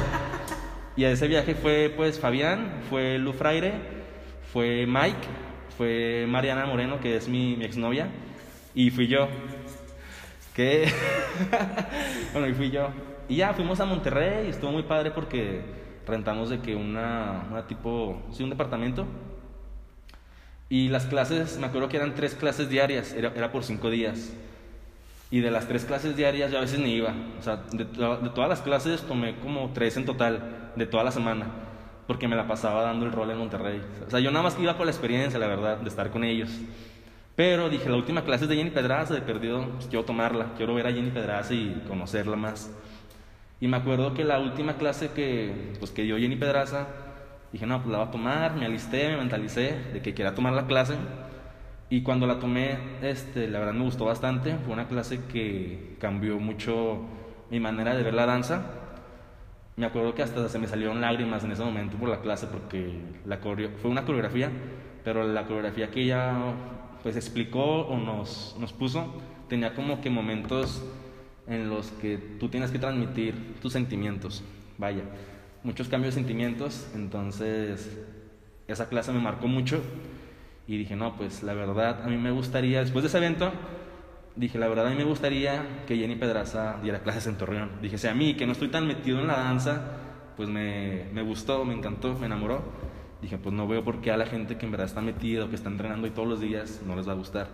Y 0.97 1.05
a 1.05 1.11
ese 1.11 1.27
viaje 1.27 1.55
fue, 1.55 1.93
pues, 1.97 2.21
Fabián, 2.21 2.83
fue 2.91 3.19
Lu 3.19 3.33
Fraire, 3.33 4.04
fue 4.55 4.87
Mike, 4.87 5.27
fue 5.77 6.27
Mariana 6.29 6.65
Moreno, 6.65 7.01
que 7.01 7.17
es 7.17 7.29
mi, 7.29 7.57
mi 7.57 7.65
exnovia, 7.65 8.07
y 8.73 8.91
fui 8.91 9.09
yo. 9.09 9.27
Que... 10.55 10.89
bueno, 12.33 12.47
y 12.47 12.55
fui 12.55 12.71
yo. 12.71 12.91
Y 13.29 13.37
ya 13.37 13.53
fuimos 13.53 13.81
a 13.81 13.85
Monterrey 13.85 14.47
y 14.47 14.51
estuvo 14.51 14.71
muy 14.71 14.85
padre 14.85 15.11
porque 15.11 15.63
rentamos 16.07 16.51
de 16.51 16.61
que 16.61 16.77
una, 16.77 17.65
tipo, 17.67 18.23
sí, 18.31 18.45
un 18.45 18.51
departamento. 18.51 19.07
Y 20.69 20.89
las 20.89 21.07
clases, 21.07 21.59
me 21.59 21.67
acuerdo 21.67 21.89
que 21.89 21.97
eran 21.97 22.15
tres 22.15 22.37
clases 22.37 22.69
diarias, 22.69 23.13
era, 23.13 23.33
era 23.35 23.51
por 23.51 23.65
cinco 23.65 23.91
días. 23.91 24.33
Y 25.33 25.41
de 25.41 25.51
las 25.51 25.67
tres 25.67 25.85
clases 25.85 26.15
diarias 26.15 26.53
yo 26.53 26.59
a 26.59 26.61
veces 26.61 26.79
ni 26.79 26.95
iba. 26.95 27.13
O 27.41 27.43
sea, 27.43 27.57
de, 27.73 27.87
todas 27.87 28.49
las 28.49 28.61
clases 28.61 29.03
tomé 29.03 29.35
como 29.41 29.73
tres 29.73 29.97
en 29.97 30.05
total, 30.05 30.71
de 30.77 30.87
toda 30.87 31.03
la 31.03 31.11
semana, 31.11 31.64
porque 32.07 32.29
me 32.29 32.37
la 32.37 32.47
pasaba 32.47 32.83
dando 32.83 33.07
el 33.07 33.13
rol 33.13 33.31
en 33.31 33.39
Monterrey. 33.39 33.81
O 34.07 34.11
sea, 34.11 34.21
yo 34.21 34.31
nada 34.31 34.43
más 34.43 34.59
iba 34.59 34.77
por 34.77 34.87
la 34.87 34.93
experiencia, 34.93 35.39
la 35.39 35.47
verdad, 35.47 35.79
de 35.79 35.89
estar 35.89 36.11
con 36.11 36.25
ellos. 36.25 36.51
Pero 37.37 37.69
dije, 37.69 37.89
la 37.89 37.97
última 37.97 38.23
clase 38.23 38.45
es 38.45 38.51
de 38.51 38.57
Jenny 38.57 38.71
Pedraza, 38.71 39.15
de 39.15 39.21
perdido, 39.21 39.67
pues 39.75 39.87
quiero 39.87 40.05
tomarla, 40.05 40.53
quiero 40.57 40.75
ver 40.75 40.87
a 40.87 40.93
Jenny 40.93 41.11
Pedraza 41.11 41.53
y 41.53 41.83
conocerla 41.89 42.37
más. 42.37 42.71
Y 43.61 43.67
me 43.67 43.77
acuerdo 43.77 44.15
que 44.15 44.25
la 44.25 44.39
última 44.39 44.75
clase 44.75 45.11
que, 45.13 45.73
pues, 45.79 45.91
que 45.91 46.03
dio 46.03 46.19
Jenny 46.19 46.37
Pedraza, 46.37 46.87
dije, 47.53 47.67
no, 47.67 47.79
pues 47.79 47.91
la 47.91 47.99
voy 47.99 48.09
a 48.09 48.11
tomar, 48.11 48.55
me 48.55 48.67
alisté, 48.67 49.09
me 49.09 49.17
mentalicé 49.17 49.75
de 49.93 50.03
que 50.03 50.15
quería 50.15 50.35
tomar 50.35 50.53
la 50.53 50.67
clase. 50.67 50.95
Y 51.91 52.03
cuando 52.03 52.27
la 52.27 52.39
tomé, 52.39 52.79
este, 53.03 53.49
la 53.49 53.59
verdad 53.59 53.75
me 53.75 53.85
gustó 53.85 54.05
bastante. 54.05 54.57
Fue 54.65 54.73
una 54.73 54.87
clase 54.87 55.21
que 55.33 55.97
cambió 56.01 56.39
mucho 56.39 57.03
mi 57.51 57.61
manera 57.61 57.95
de 57.95 58.03
ver 58.03 58.15
la 58.15 58.27
danza. 58.27 58.84
Me 59.77 59.87
acuerdo 59.87 60.15
que 60.15 60.23
hasta 60.23 60.49
se 60.49 60.59
me 60.59 60.67
salieron 60.67 61.01
lágrimas 61.01 61.43
en 61.45 61.53
ese 61.53 61.65
momento 61.65 61.97
por 61.97 62.09
la 62.09 62.21
clase 62.21 62.47
porque 62.47 63.01
la 63.27 63.39
fue 63.39 63.91
una 63.91 64.05
coreografía, 64.05 64.51
pero 65.03 65.27
la 65.27 65.45
coreografía 65.45 65.91
que 65.91 66.03
ella 66.03 66.55
pues 67.03 67.17
explicó 67.17 67.83
o 67.83 67.99
nos, 67.99 68.57
nos 68.59 68.73
puso 68.73 69.15
tenía 69.49 69.75
como 69.75 70.01
que 70.01 70.11
momentos 70.11 70.83
en 71.47 71.69
los 71.69 71.91
que 71.91 72.17
tú 72.41 72.49
tienes 72.49 72.71
que 72.71 72.79
transmitir 72.79 73.57
tus 73.61 73.73
sentimientos, 73.73 74.43
vaya, 74.79 75.03
muchos 75.63 75.89
cambios 75.89 76.15
de 76.15 76.21
sentimientos, 76.21 76.89
entonces 76.95 77.99
esa 78.67 78.89
clase 78.89 79.13
me 79.13 79.21
marcó 79.21 79.47
mucho 79.47 79.83
y 80.67 80.79
dije, 80.79 80.97
no, 80.97 81.17
pues 81.17 81.43
la 81.43 81.53
verdad 81.53 82.03
a 82.03 82.09
mí 82.09 82.17
me 82.17 82.31
gustaría, 82.31 82.81
después 82.81 83.03
de 83.03 83.09
ese 83.09 83.19
evento, 83.19 83.53
dije, 84.37 84.59
la 84.59 84.69
verdad 84.69 84.87
a 84.87 84.91
mí 84.91 84.97
me 84.97 85.05
gustaría 85.05 85.85
que 85.87 85.97
Jenny 85.97 86.17
Pedraza 86.17 86.79
diera 86.83 87.01
clases 87.01 87.27
en 87.27 87.37
Torreón. 87.37 87.71
Dije, 87.81 87.99
si 87.99 88.07
a 88.07 88.15
mí, 88.15 88.35
que 88.35 88.47
no 88.47 88.53
estoy 88.53 88.69
tan 88.69 88.87
metido 88.87 89.21
en 89.21 89.27
la 89.27 89.37
danza, 89.37 89.83
pues 90.37 90.49
me, 90.49 91.07
me 91.13 91.23
gustó, 91.23 91.65
me 91.65 91.75
encantó, 91.75 92.15
me 92.19 92.27
enamoró. 92.27 92.63
Dije, 93.23 93.39
pues 93.39 93.55
no 93.55 93.67
veo 93.67 93.83
por 93.85 94.01
qué 94.01 94.11
a 94.11 94.17
la 94.17 94.27
gente 94.27 94.57
que 94.59 94.67
en 94.67 94.73
verdad 94.73 94.87
está 94.87 95.01
metido, 95.01 95.49
que 95.49 95.57
está 95.57 95.69
entrenando 95.69 96.07
y 96.07 96.11
todos 96.11 96.29
los 96.29 96.41
días, 96.41 96.83
no 96.85 96.97
les 96.97 97.09
va 97.09 97.13
a 97.13 97.17
gustar. 97.17 97.49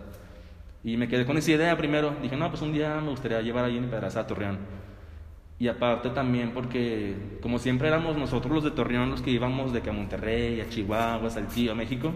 Y 0.83 0.97
me 0.97 1.07
quedé 1.07 1.25
con 1.25 1.37
esa 1.37 1.51
idea 1.51 1.77
primero. 1.77 2.15
Dije, 2.21 2.35
no, 2.35 2.49
pues 2.49 2.61
un 2.61 2.73
día 2.73 2.99
me 2.99 3.09
gustaría 3.09 3.41
llevar 3.41 3.65
a 3.65 3.69
Jenny 3.69 3.87
Pedraza 3.87 4.21
a 4.21 4.27
Torreón. 4.27 4.59
Y 5.59 5.67
aparte 5.67 6.09
también 6.09 6.53
porque, 6.53 7.37
como 7.39 7.59
siempre 7.59 7.87
éramos 7.87 8.17
nosotros 8.17 8.51
los 8.51 8.63
de 8.63 8.71
Torreón 8.71 9.11
los 9.11 9.21
que 9.21 9.29
íbamos 9.29 9.71
de 9.71 9.81
que 9.81 9.91
a 9.91 9.93
Monterrey, 9.93 10.59
a 10.59 10.67
Chihuahua, 10.67 11.27
a 11.27 11.29
Saltillo, 11.29 11.73
a 11.73 11.75
México, 11.75 12.11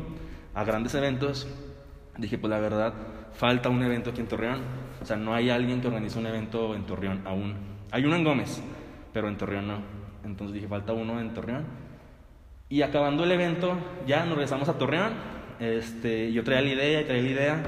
a 0.55 0.63
grandes 0.63 0.95
eventos, 0.95 1.48
dije, 2.17 2.39
pues 2.39 2.50
la 2.50 2.60
verdad, 2.60 2.93
falta 3.35 3.69
un 3.69 3.83
evento 3.83 4.09
aquí 4.09 4.21
en 4.21 4.27
Torreón. 4.27 4.61
O 5.01 5.05
sea, 5.05 5.17
no 5.17 5.33
hay 5.33 5.49
alguien 5.49 5.81
que 5.81 5.87
organice 5.87 6.17
un 6.17 6.27
evento 6.27 6.73
en 6.75 6.85
Torreón 6.85 7.21
aún. 7.25 7.55
Hay 7.91 8.05
uno 8.05 8.15
en 8.15 8.23
Gómez, 8.23 8.61
pero 9.13 9.27
en 9.27 9.37
Torreón 9.37 9.67
no. 9.67 9.79
Entonces 10.23 10.53
dije, 10.55 10.67
falta 10.67 10.93
uno 10.93 11.19
en 11.19 11.33
Torreón. 11.33 11.65
Y 12.69 12.81
acabando 12.81 13.23
el 13.23 13.31
evento, 13.31 13.77
ya 14.07 14.25
nos 14.25 14.35
regresamos 14.35 14.69
a 14.69 14.77
Torreón. 14.77 15.13
Este, 15.59 16.31
yo 16.33 16.43
traía 16.43 16.61
la 16.61 16.69
idea 16.69 17.01
y 17.01 17.03
traía 17.03 17.23
la 17.23 17.29
idea. 17.29 17.63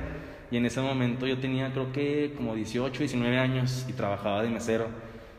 Y 0.50 0.58
en 0.58 0.66
ese 0.66 0.82
momento 0.82 1.28
yo 1.28 1.38
tenía 1.38 1.72
creo 1.72 1.92
que 1.92 2.34
como 2.36 2.56
18, 2.56 3.00
19 3.00 3.38
años 3.38 3.86
y 3.88 3.94
trabajaba 3.94 4.42
de 4.42 4.50
mesero. 4.50 4.88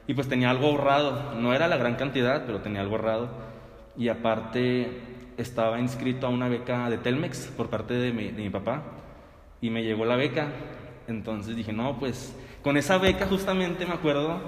Y 0.06 0.14
pues 0.14 0.28
tenía 0.28 0.50
algo 0.50 0.68
ahorrado. 0.68 1.34
No 1.34 1.52
era 1.52 1.66
la 1.66 1.76
gran 1.76 1.96
cantidad, 1.96 2.44
pero 2.46 2.60
tenía 2.60 2.82
algo 2.82 2.96
ahorrado. 2.96 3.30
Y 3.96 4.08
aparte 4.08 5.00
estaba 5.36 5.80
inscrito 5.80 6.26
a 6.26 6.30
una 6.30 6.48
beca 6.48 6.88
de 6.90 6.98
Telmex 6.98 7.52
por 7.56 7.68
parte 7.68 7.94
de 7.94 8.12
mi, 8.12 8.28
de 8.28 8.42
mi 8.42 8.50
papá 8.50 8.82
y 9.60 9.70
me 9.70 9.82
llegó 9.82 10.04
la 10.04 10.16
beca. 10.16 10.48
Entonces 11.06 11.56
dije, 11.56 11.72
no, 11.72 11.98
pues 11.98 12.36
con 12.62 12.76
esa 12.76 12.98
beca 12.98 13.26
justamente 13.26 13.86
me 13.86 13.94
acuerdo 13.94 14.40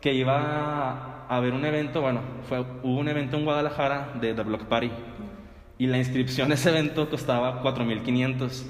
que 0.00 0.14
iba 0.14 1.26
a 1.28 1.36
haber 1.36 1.52
un 1.52 1.64
evento, 1.64 2.00
bueno, 2.00 2.20
fue, 2.48 2.60
hubo 2.60 2.98
un 2.98 3.08
evento 3.08 3.36
en 3.36 3.44
Guadalajara 3.44 4.12
de 4.20 4.32
The 4.32 4.42
Block 4.42 4.64
Party 4.64 4.90
y 5.76 5.86
la 5.86 5.98
inscripción 5.98 6.50
a 6.50 6.54
ese 6.54 6.70
evento 6.70 7.08
costaba 7.10 7.62
4.500 7.62 8.64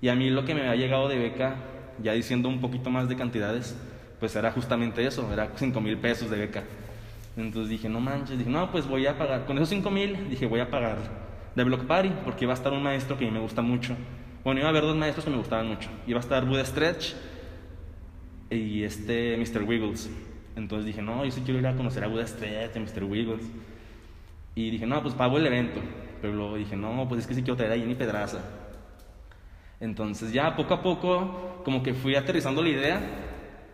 y 0.00 0.08
a 0.08 0.14
mí 0.14 0.30
lo 0.30 0.44
que 0.44 0.54
me 0.54 0.60
había 0.60 0.76
llegado 0.76 1.08
de 1.08 1.18
beca, 1.18 1.56
ya 2.00 2.12
diciendo 2.12 2.48
un 2.48 2.60
poquito 2.60 2.90
más 2.90 3.08
de 3.08 3.16
cantidades, 3.16 3.76
pues 4.20 4.36
era 4.36 4.52
justamente 4.52 5.04
eso, 5.04 5.32
era 5.32 5.52
5.000 5.54 6.00
pesos 6.00 6.30
de 6.30 6.38
beca. 6.38 6.62
Entonces 7.36 7.70
dije, 7.70 7.88
no 7.88 8.00
manches, 8.00 8.38
dije, 8.38 8.50
no, 8.50 8.70
pues 8.70 8.86
voy 8.86 9.06
a 9.06 9.18
pagar, 9.18 9.46
con 9.46 9.58
esos 9.58 9.72
5.000 9.72 10.28
dije, 10.28 10.46
voy 10.46 10.60
a 10.60 10.70
pagar 10.70 10.98
The 11.56 11.64
Block 11.64 11.86
Party 11.86 12.12
porque 12.24 12.46
va 12.46 12.52
a 12.52 12.56
estar 12.56 12.72
un 12.72 12.82
maestro 12.82 13.18
que 13.18 13.24
a 13.24 13.28
mí 13.28 13.34
me 13.34 13.40
gusta 13.40 13.62
mucho 13.62 13.96
bueno, 14.48 14.60
iba 14.62 14.68
a 14.68 14.70
haber 14.70 14.84
dos 14.84 14.96
maestros 14.96 15.26
que 15.26 15.30
me 15.30 15.36
gustaban 15.36 15.68
mucho. 15.68 15.90
Iba 16.06 16.20
a 16.20 16.22
estar 16.22 16.46
Buda 16.46 16.64
Stretch 16.64 17.12
y 18.48 18.82
este 18.82 19.36
Mr. 19.36 19.62
Wiggles. 19.62 20.08
Entonces 20.56 20.86
dije, 20.86 21.02
no, 21.02 21.22
yo 21.22 21.30
sí 21.30 21.42
quiero 21.44 21.60
ir 21.60 21.66
a 21.66 21.76
conocer 21.76 22.02
a 22.02 22.06
Buda 22.06 22.26
Stretch, 22.26 22.74
a 22.74 22.80
Mr. 22.80 23.04
Wiggles. 23.04 23.44
Y 24.54 24.70
dije, 24.70 24.86
no, 24.86 25.02
pues 25.02 25.12
pago 25.12 25.36
el 25.36 25.46
evento. 25.46 25.82
Pero 26.22 26.32
luego 26.32 26.56
dije, 26.56 26.76
no, 26.76 27.06
pues 27.06 27.20
es 27.20 27.26
que 27.26 27.34
sí 27.34 27.42
quiero 27.42 27.58
traer 27.58 27.72
a 27.72 27.76
Jenny 27.76 27.94
Pedraza. 27.94 28.40
Entonces 29.80 30.32
ya 30.32 30.56
poco 30.56 30.72
a 30.72 30.82
poco, 30.82 31.60
como 31.62 31.82
que 31.82 31.92
fui 31.92 32.16
aterrizando 32.16 32.62
la 32.62 32.70
idea. 32.70 33.00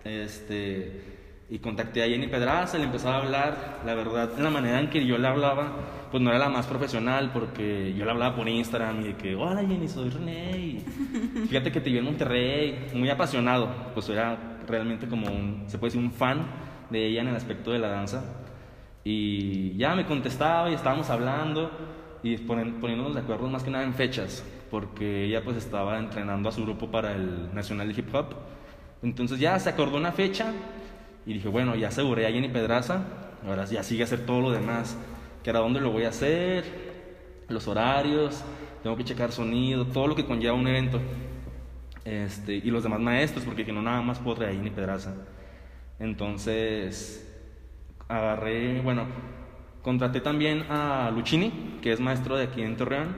Este, 0.03 1.03
y 1.51 1.59
contacté 1.59 2.03
a 2.03 2.09
Jenny 2.09 2.27
Pedraza, 2.27 2.79
le 2.79 2.85
empezaba 2.85 3.17
a 3.17 3.19
hablar. 3.23 3.81
La 3.85 3.95
verdad, 3.95 4.31
la 4.39 4.51
manera 4.51 4.81
en 4.81 4.89
que 4.89 5.05
yo 5.05 5.19
le 5.19 5.29
hablaba, 5.29 5.73
pues 6.11 6.23
no 6.23 6.31
era 6.31 6.39
la 6.39 6.49
más 6.49 6.67
profesional, 6.67 7.31
porque 7.33 7.95
yo 7.97 8.05
le 8.05 8.11
hablaba 8.11 8.35
por 8.35 8.49
Instagram 8.49 9.01
y 9.03 9.05
de 9.05 9.17
que, 9.17 9.35
hola 9.35 9.61
Jenny, 9.61 9.89
soy 9.89 10.11
René. 10.11 10.81
fíjate 11.49 11.71
que 11.71 11.81
te 11.81 11.91
vi 11.91 11.99
en 11.99 12.05
Monterrey, 12.05 12.89
muy 12.95 13.11
apasionado. 13.11 13.69
Pues 13.93 14.09
era 14.09 14.59
realmente 14.67 15.07
como 15.07 15.27
un, 15.27 15.65
se 15.67 15.79
puede 15.79 15.93
decir, 15.93 16.05
un 16.05 16.13
fan 16.13 16.47
de 16.91 17.07
ella 17.07 17.23
en 17.23 17.29
el 17.29 17.37
aspecto 17.37 17.73
de 17.73 17.79
la 17.79 17.89
danza. 17.89 18.25
Y 19.05 19.77
ya 19.77 19.95
me 19.95 20.07
contestaba 20.07 20.71
y 20.71 20.75
estábamos 20.75 21.11
hablando 21.11 21.71
y 22.23 22.39
poniéndonos 22.39 23.15
de 23.15 23.21
acuerdo 23.21 23.49
más 23.49 23.63
que 23.63 23.71
nada 23.71 23.85
en 23.85 23.93
fechas, 23.93 24.43
porque 24.71 25.27
ella 25.27 25.45
pues 25.45 25.59
estaba 25.59 25.99
entrenando 25.99 26.49
a 26.49 26.53
su 26.53 26.63
grupo 26.63 26.91
para 26.91 27.15
el 27.15 27.55
Nacional 27.55 27.87
de 27.93 28.01
Hip 28.01 28.15
Hop. 28.15 28.35
Entonces 29.03 29.39
ya 29.39 29.59
se 29.59 29.69
acordó 29.69 29.99
una 29.99 30.13
fecha 30.13 30.51
y 31.27 31.35
dije, 31.35 31.49
bueno, 31.49 31.75
ya 31.75 31.89
aseguré 31.89 32.27
a 32.27 32.31
Jenny 32.31 32.49
Pedraza, 32.49 33.05
ahora 33.47 33.65
ya 33.65 33.83
sigue 33.83 34.05
hacer 34.05 34.27
todo 34.27 34.41
lo 34.41 34.51
demás, 34.51 34.97
que 35.43 35.51
era 35.51 35.61
dónde 35.61 35.81
lo 35.81 35.91
voy 35.91 36.05
a 36.05 36.09
hacer, 36.09 36.65
los 37.49 37.67
horarios, 37.69 38.45
tengo 38.83 38.97
que 38.97 39.05
checar 39.05 39.33
sonido, 39.33 39.87
todo 39.87 40.07
lo 40.07 40.15
que 40.15 40.25
conlleva 40.25 40.55
un 40.55 40.67
evento. 40.67 41.01
Este, 42.05 42.55
y 42.55 42.71
los 42.71 42.83
demás 42.83 43.01
maestros, 43.01 43.45
porque 43.45 43.65
no 43.73 43.81
nada 43.81 44.03
más 44.03 44.19
puedo 44.19 44.37
traer 44.37 44.53
a 44.53 44.55
Jenny 44.55 44.71
Pedraza. 44.71 45.15
Entonces, 45.99 47.27
agarré, 48.09 48.81
bueno, 48.83 49.07
contraté 49.83 50.21
también 50.21 50.67
a 50.71 51.11
Luchini, 51.15 51.79
que 51.81 51.93
es 51.93 52.01
maestro 52.01 52.37
de 52.37 52.45
aquí 52.45 52.63
en 52.63 52.77
Torreón, 52.77 53.17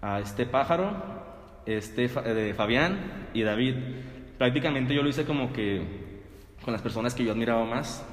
a 0.00 0.20
este 0.20 0.46
pájaro, 0.46 0.90
este 1.66 2.08
de 2.08 2.54
Fabián 2.54 3.28
y 3.34 3.42
David. 3.42 3.74
Prácticamente 4.38 4.94
yo 4.94 5.02
lo 5.02 5.08
hice 5.08 5.24
como 5.24 5.52
que 5.52 6.07
con 6.68 6.74
las 6.74 6.82
personas 6.82 7.14
que 7.14 7.24
yo 7.24 7.32
admiraba 7.32 7.64
más. 7.64 8.04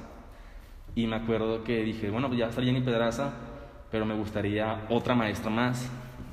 Y 0.94 1.06
me 1.06 1.16
acuerdo 1.16 1.62
que 1.62 1.84
dije, 1.84 2.08
bueno, 2.08 2.28
pues 2.28 2.40
ya 2.40 2.46
está 2.46 2.62
Jenny 2.62 2.80
Pedraza, 2.80 3.34
pero 3.90 4.06
me 4.06 4.14
gustaría 4.14 4.86
otra 4.88 5.14
maestra 5.14 5.50
más. 5.50 5.86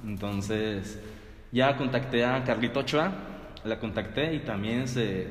Entonces 0.05 1.03
ya 1.51 1.75
contacté 1.75 2.23
a 2.23 2.41
Carlito 2.45 2.79
Ochoa, 2.79 3.11
la 3.65 3.77
contacté 3.77 4.33
y 4.35 4.39
también 4.39 4.87
se, 4.87 5.27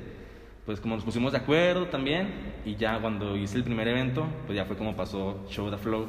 pues 0.67 0.81
como 0.81 0.97
nos 0.97 1.03
pusimos 1.03 1.33
de 1.33 1.39
acuerdo 1.39 1.87
también, 1.87 2.29
y 2.67 2.77
ya 2.77 3.01
cuando 3.01 3.39
hice 3.39 3.57
el 3.57 3.65
primer 3.65 3.89
evento, 3.89 4.27
pues 4.45 4.55
ya 4.55 4.67
fue 4.67 4.77
como 4.77 4.95
pasó 4.95 5.47
Show 5.49 5.71
the 5.71 5.79
Flow 5.79 6.09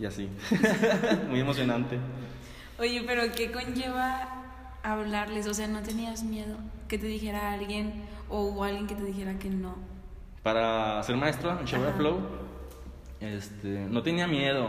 y 0.00 0.06
así. 0.06 0.28
Muy 1.30 1.38
emocionante. 1.38 2.00
Oye, 2.80 3.04
pero 3.06 3.22
¿qué 3.32 3.52
conlleva 3.52 4.43
hablarles? 4.84 5.46
O 5.46 5.54
sea, 5.54 5.66
¿no 5.66 5.82
tenías 5.82 6.22
miedo 6.22 6.56
que 6.86 6.98
te 6.98 7.06
dijera 7.06 7.52
alguien 7.52 8.04
o 8.28 8.42
hubo 8.42 8.64
alguien 8.64 8.86
que 8.86 8.94
te 8.94 9.02
dijera 9.02 9.38
que 9.38 9.50
no? 9.50 9.74
Para 10.42 11.02
ser 11.02 11.16
maestro 11.16 11.58
en 11.58 11.64
Show 11.64 11.82
Flow, 11.96 12.18
este, 13.20 13.86
no 13.90 14.02
tenía 14.02 14.26
miedo. 14.26 14.68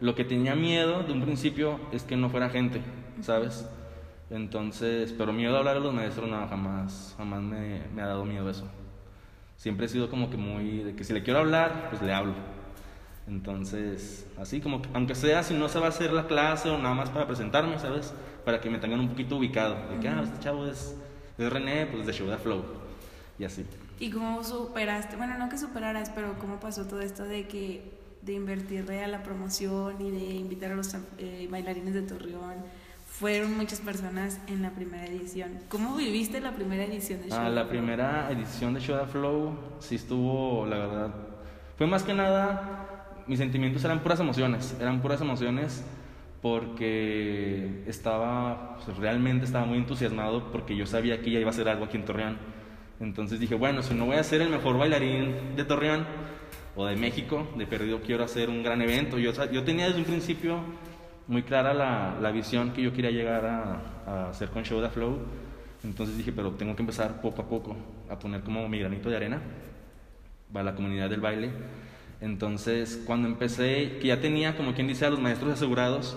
Lo 0.00 0.14
que 0.14 0.24
tenía 0.24 0.54
miedo 0.54 1.02
de 1.02 1.12
un 1.12 1.22
principio 1.22 1.78
es 1.92 2.04
que 2.04 2.16
no 2.16 2.30
fuera 2.30 2.48
gente, 2.48 2.80
¿sabes? 3.20 3.68
Entonces, 4.30 5.12
pero 5.16 5.32
miedo 5.32 5.56
a 5.56 5.58
hablar 5.58 5.76
a 5.76 5.80
los 5.80 5.92
maestros, 5.92 6.28
no, 6.28 6.46
jamás, 6.48 7.14
jamás 7.16 7.42
me, 7.42 7.82
me 7.94 8.02
ha 8.02 8.06
dado 8.06 8.24
miedo 8.24 8.48
eso. 8.48 8.66
Siempre 9.56 9.86
he 9.86 9.88
sido 9.88 10.08
como 10.08 10.30
que 10.30 10.36
muy, 10.36 10.78
de 10.78 10.96
que 10.96 11.04
si 11.04 11.12
le 11.12 11.22
quiero 11.22 11.40
hablar, 11.40 11.88
pues 11.90 12.02
le 12.02 12.12
hablo. 12.12 12.34
Entonces, 13.28 14.26
así 14.38 14.60
como 14.60 14.82
que, 14.82 14.88
aunque 14.94 15.14
sea 15.14 15.42
si 15.42 15.54
no 15.54 15.68
se 15.68 15.78
va 15.78 15.86
a 15.86 15.88
hacer 15.90 16.12
la 16.12 16.26
clase 16.26 16.68
o 16.70 16.78
nada 16.78 16.94
más 16.94 17.10
para 17.10 17.26
presentarme, 17.26 17.78
¿sabes? 17.78 18.12
Para 18.44 18.60
que 18.60 18.70
me 18.70 18.78
tengan 18.78 19.00
un 19.00 19.08
poquito 19.08 19.36
ubicado. 19.36 19.76
De 19.90 20.00
que, 20.00 20.08
ah, 20.08 20.20
este 20.22 20.38
chavo 20.40 20.66
es 20.66 20.96
es 21.38 21.52
René, 21.52 21.86
pues 21.86 22.06
de 22.06 22.12
the 22.12 22.38
Flow. 22.38 22.62
Y 23.38 23.44
así. 23.44 23.64
¿Y 23.98 24.10
cómo 24.10 24.42
superaste? 24.44 25.16
Bueno, 25.16 25.38
no 25.38 25.48
que 25.48 25.58
superaras, 25.58 26.10
pero 26.10 26.34
cómo 26.38 26.60
pasó 26.60 26.86
todo 26.86 27.00
esto 27.00 27.24
de 27.24 27.46
que 27.46 28.02
de 28.22 28.34
invertirle 28.34 29.02
a 29.02 29.08
la 29.08 29.22
promoción 29.22 30.00
y 30.00 30.10
de 30.10 30.34
invitar 30.34 30.72
a 30.72 30.76
los 30.76 30.94
eh, 31.18 31.48
bailarines 31.50 31.94
de 31.94 32.02
Torreón? 32.02 32.54
Fueron 33.06 33.56
muchas 33.56 33.80
personas 33.80 34.40
en 34.46 34.62
la 34.62 34.70
primera 34.70 35.04
edición. 35.04 35.58
¿Cómo 35.68 35.96
viviste 35.96 36.40
la 36.40 36.52
primera 36.52 36.84
edición 36.84 37.20
de 37.22 37.28
Show? 37.28 37.38
Ah, 37.40 37.48
la 37.48 37.68
primera 37.68 38.30
edición 38.30 38.74
de 38.74 38.80
Show 38.80 38.98
the 38.98 39.06
Flow 39.06 39.58
sí 39.80 39.96
estuvo, 39.96 40.66
la 40.66 40.78
verdad. 40.78 41.14
Fue 41.76 41.86
más 41.86 42.04
que 42.04 42.14
nada, 42.14 43.24
mis 43.26 43.38
sentimientos 43.38 43.84
eran 43.84 44.02
puras 44.02 44.18
emociones, 44.20 44.74
eran 44.80 45.02
puras 45.02 45.20
emociones 45.20 45.84
porque 46.42 47.84
estaba, 47.86 48.76
pues, 48.84 48.96
realmente 48.98 49.44
estaba 49.44 49.64
muy 49.64 49.78
entusiasmado 49.78 50.50
porque 50.50 50.76
yo 50.76 50.86
sabía 50.86 51.22
que 51.22 51.30
ya 51.30 51.38
iba 51.38 51.48
a 51.48 51.52
hacer 51.52 51.68
algo 51.68 51.84
aquí 51.84 51.96
en 51.96 52.04
Torreón. 52.04 52.36
Entonces 52.98 53.38
dije, 53.38 53.54
bueno, 53.54 53.82
si 53.82 53.94
no 53.94 54.06
voy 54.06 54.16
a 54.16 54.24
ser 54.24 54.42
el 54.42 54.50
mejor 54.50 54.76
bailarín 54.76 55.56
de 55.56 55.64
Torreón 55.64 56.04
o 56.74 56.84
de 56.84 56.96
México, 56.96 57.48
de 57.56 57.66
perdido 57.66 58.00
quiero 58.00 58.24
hacer 58.24 58.50
un 58.50 58.62
gran 58.62 58.82
evento. 58.82 59.18
Yo, 59.18 59.32
yo 59.52 59.62
tenía 59.62 59.86
desde 59.86 60.00
un 60.00 60.04
principio 60.04 60.58
muy 61.28 61.44
clara 61.44 61.72
la, 61.74 62.18
la 62.20 62.32
visión 62.32 62.72
que 62.72 62.82
yo 62.82 62.92
quería 62.92 63.12
llegar 63.12 63.46
a, 63.46 64.02
a, 64.06 64.30
hacer 64.30 64.48
con 64.50 64.64
Show 64.64 64.82
the 64.82 64.88
Flow. 64.88 65.20
Entonces 65.84 66.16
dije, 66.16 66.32
pero 66.32 66.50
tengo 66.52 66.74
que 66.74 66.82
empezar 66.82 67.20
poco 67.20 67.42
a 67.42 67.48
poco 67.48 67.76
a 68.10 68.18
poner 68.18 68.42
como 68.42 68.68
mi 68.68 68.80
granito 68.80 69.08
de 69.08 69.16
arena 69.16 69.40
para 70.52 70.64
la 70.64 70.74
comunidad 70.74 71.08
del 71.08 71.20
baile. 71.20 71.50
Entonces, 72.20 73.02
cuando 73.04 73.26
empecé, 73.26 73.98
que 74.00 74.08
ya 74.08 74.20
tenía, 74.20 74.56
como 74.56 74.74
quien 74.74 74.86
dice, 74.86 75.06
a 75.06 75.10
los 75.10 75.18
maestros 75.18 75.54
asegurados, 75.54 76.16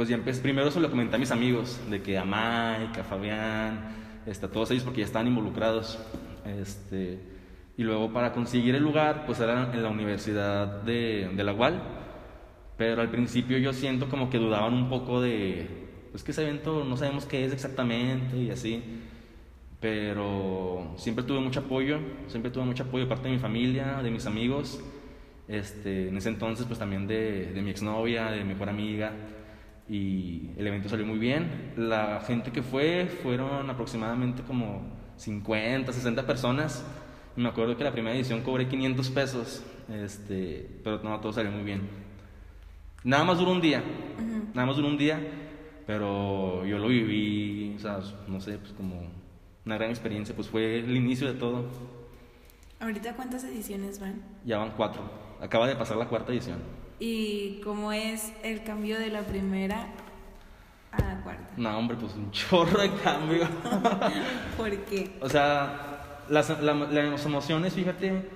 pues 0.00 0.08
ya 0.08 0.14
empecé, 0.14 0.40
primero 0.40 0.70
se 0.70 0.80
lo 0.80 0.88
comenté 0.88 1.16
a 1.16 1.18
mis 1.18 1.30
amigos, 1.30 1.78
de 1.90 2.00
que 2.00 2.16
a 2.16 2.24
Mike, 2.24 3.00
a 3.00 3.04
Fabián, 3.04 3.80
este, 4.24 4.46
a 4.46 4.50
todos 4.50 4.70
ellos, 4.70 4.82
porque 4.82 5.00
ya 5.00 5.04
estaban 5.04 5.28
involucrados. 5.28 5.98
Este, 6.46 7.18
y 7.76 7.82
luego 7.82 8.10
para 8.10 8.32
conseguir 8.32 8.74
el 8.74 8.82
lugar, 8.82 9.26
pues 9.26 9.40
era 9.40 9.70
en 9.70 9.82
la 9.82 9.90
Universidad 9.90 10.80
de, 10.84 11.30
de 11.36 11.44
la 11.44 11.52
UAL. 11.52 11.82
Pero 12.78 13.02
al 13.02 13.10
principio 13.10 13.58
yo 13.58 13.74
siento 13.74 14.08
como 14.08 14.30
que 14.30 14.38
dudaban 14.38 14.72
un 14.72 14.88
poco 14.88 15.20
de, 15.20 15.66
pues 16.12 16.24
que 16.24 16.30
ese 16.30 16.44
evento 16.44 16.82
no 16.82 16.96
sabemos 16.96 17.26
qué 17.26 17.44
es 17.44 17.52
exactamente 17.52 18.38
y 18.38 18.50
así. 18.50 18.82
Pero 19.80 20.94
siempre 20.96 21.26
tuve 21.26 21.40
mucho 21.40 21.60
apoyo, 21.60 21.98
siempre 22.26 22.50
tuve 22.50 22.64
mucho 22.64 22.84
apoyo 22.84 23.04
de 23.04 23.08
parte 23.10 23.28
de 23.28 23.34
mi 23.34 23.38
familia, 23.38 24.00
de 24.02 24.10
mis 24.10 24.24
amigos. 24.24 24.80
Este, 25.46 26.08
en 26.08 26.16
ese 26.16 26.30
entonces 26.30 26.64
pues 26.64 26.78
también 26.78 27.06
de, 27.06 27.52
de 27.52 27.60
mi 27.60 27.68
exnovia, 27.68 28.30
de 28.30 28.38
mi 28.38 28.54
mejor 28.54 28.70
amiga. 28.70 29.12
Y 29.90 30.50
el 30.56 30.68
evento 30.68 30.88
salió 30.88 31.04
muy 31.04 31.18
bien. 31.18 31.72
La 31.76 32.20
gente 32.24 32.52
que 32.52 32.62
fue 32.62 33.06
fueron 33.24 33.68
aproximadamente 33.68 34.42
como 34.44 34.82
50, 35.16 35.92
60 35.92 36.26
personas. 36.26 36.84
me 37.34 37.48
acuerdo 37.48 37.76
que 37.76 37.82
la 37.82 37.90
primera 37.90 38.14
edición 38.14 38.42
cobré 38.42 38.68
500 38.68 39.10
pesos, 39.10 39.64
este, 39.88 40.80
pero 40.84 41.02
no, 41.02 41.18
todo 41.18 41.32
salió 41.32 41.50
muy 41.50 41.64
bien. 41.64 41.88
Nada 43.02 43.24
más 43.24 43.38
duró 43.38 43.50
un 43.50 43.60
día, 43.60 43.82
nada 44.54 44.66
más 44.66 44.76
duró 44.76 44.88
un 44.88 44.98
día, 44.98 45.18
pero 45.86 46.64
yo 46.64 46.78
lo 46.78 46.86
viví, 46.86 47.74
o 47.76 47.78
sea, 47.80 47.98
no 48.28 48.40
sé, 48.40 48.58
pues 48.58 48.72
como 48.72 49.10
una 49.66 49.74
gran 49.74 49.90
experiencia, 49.90 50.36
pues 50.36 50.48
fue 50.48 50.78
el 50.78 50.96
inicio 50.96 51.26
de 51.26 51.34
todo. 51.34 51.64
¿Ahorita 52.78 53.16
cuántas 53.16 53.42
ediciones 53.42 53.98
van? 53.98 54.22
Ya 54.44 54.58
van 54.58 54.72
cuatro, 54.76 55.02
acaba 55.40 55.66
de 55.66 55.74
pasar 55.74 55.96
la 55.96 56.06
cuarta 56.06 56.30
edición. 56.30 56.58
¿Y 57.02 57.62
cómo 57.64 57.92
es 57.92 58.30
el 58.44 58.62
cambio 58.62 58.98
de 58.98 59.08
la 59.08 59.22
primera 59.22 59.86
a 60.92 61.00
la 61.00 61.22
cuarta? 61.22 61.48
No, 61.56 61.78
hombre, 61.78 61.96
pues 61.98 62.12
un 62.14 62.30
chorro 62.30 62.78
de 62.78 62.90
cambio. 63.02 63.48
¿Por 64.58 64.76
qué? 64.84 65.16
O 65.22 65.28
sea, 65.28 66.20
las, 66.28 66.60
las 66.60 67.24
emociones, 67.24 67.72
fíjate, 67.72 68.28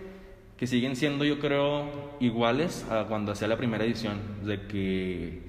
que 0.56 0.66
siguen 0.66 0.97
siendo, 0.97 1.26
yo 1.26 1.40
creo, 1.40 2.16
iguales 2.21 2.87
a 2.90 3.04
cuando 3.04 3.33
hacía 3.33 3.49
la 3.49 3.59
primera 3.59 3.85
edición. 3.85 4.18
De 4.47 4.66
que, 4.66 5.42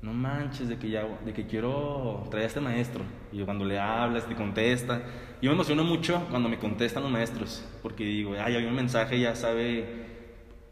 no 0.00 0.12
manches, 0.12 0.68
de 0.68 0.78
que 0.78 0.88
ya, 0.88 1.04
de 1.24 1.32
que 1.32 1.48
quiero 1.48 2.28
traer 2.30 2.44
a 2.44 2.46
este 2.46 2.60
maestro. 2.60 3.02
Y 3.32 3.42
cuando 3.42 3.64
le 3.64 3.80
hablas, 3.80 4.28
te 4.28 4.36
contesta. 4.36 5.02
Yo 5.42 5.50
me 5.50 5.54
emociono 5.54 5.82
mucho 5.82 6.24
cuando 6.30 6.48
me 6.48 6.60
contestan 6.60 7.02
los 7.02 7.10
maestros, 7.10 7.66
porque 7.82 8.04
digo, 8.04 8.36
ay, 8.38 8.54
hay 8.54 8.66
un 8.66 8.76
mensaje, 8.76 9.18
ya 9.18 9.34
sabe 9.34 10.11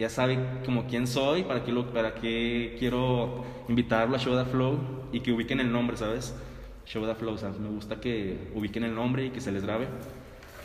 ya 0.01 0.09
sabe 0.09 0.39
como 0.65 0.87
quién 0.87 1.07
soy, 1.07 1.43
para 1.43 1.63
qué, 1.63 1.73
lo, 1.73 1.93
para 1.93 2.15
qué 2.15 2.75
quiero 2.79 3.45
invitarlo 3.69 4.17
a 4.17 4.19
Show 4.19 4.35
the 4.35 4.51
Flow 4.51 4.79
y 5.13 5.21
que 5.21 5.31
ubiquen 5.31 5.61
el 5.61 5.71
nombre, 5.71 5.99
¿sabes? 5.99 6.35
Show 6.87 7.05
the 7.07 7.15
Flow, 7.15 7.37
¿sabes? 7.37 7.59
Me 7.61 7.69
gusta 7.69 8.01
que 8.01 8.51
ubiquen 8.55 8.83
el 8.85 8.95
nombre 8.95 9.27
y 9.27 9.31
que 9.31 9.43
se 9.43 9.53
les 9.53 9.63
grabe. 9.63 9.89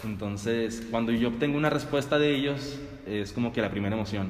Entonces, 0.06 0.88
cuando 0.90 1.12
yo 1.12 1.28
obtengo 1.28 1.58
una 1.58 1.70
respuesta 1.70 2.18
de 2.18 2.34
ellos, 2.34 2.80
es 3.06 3.34
como 3.34 3.52
que 3.52 3.60
la 3.60 3.70
primera 3.70 3.94
emoción. 3.94 4.30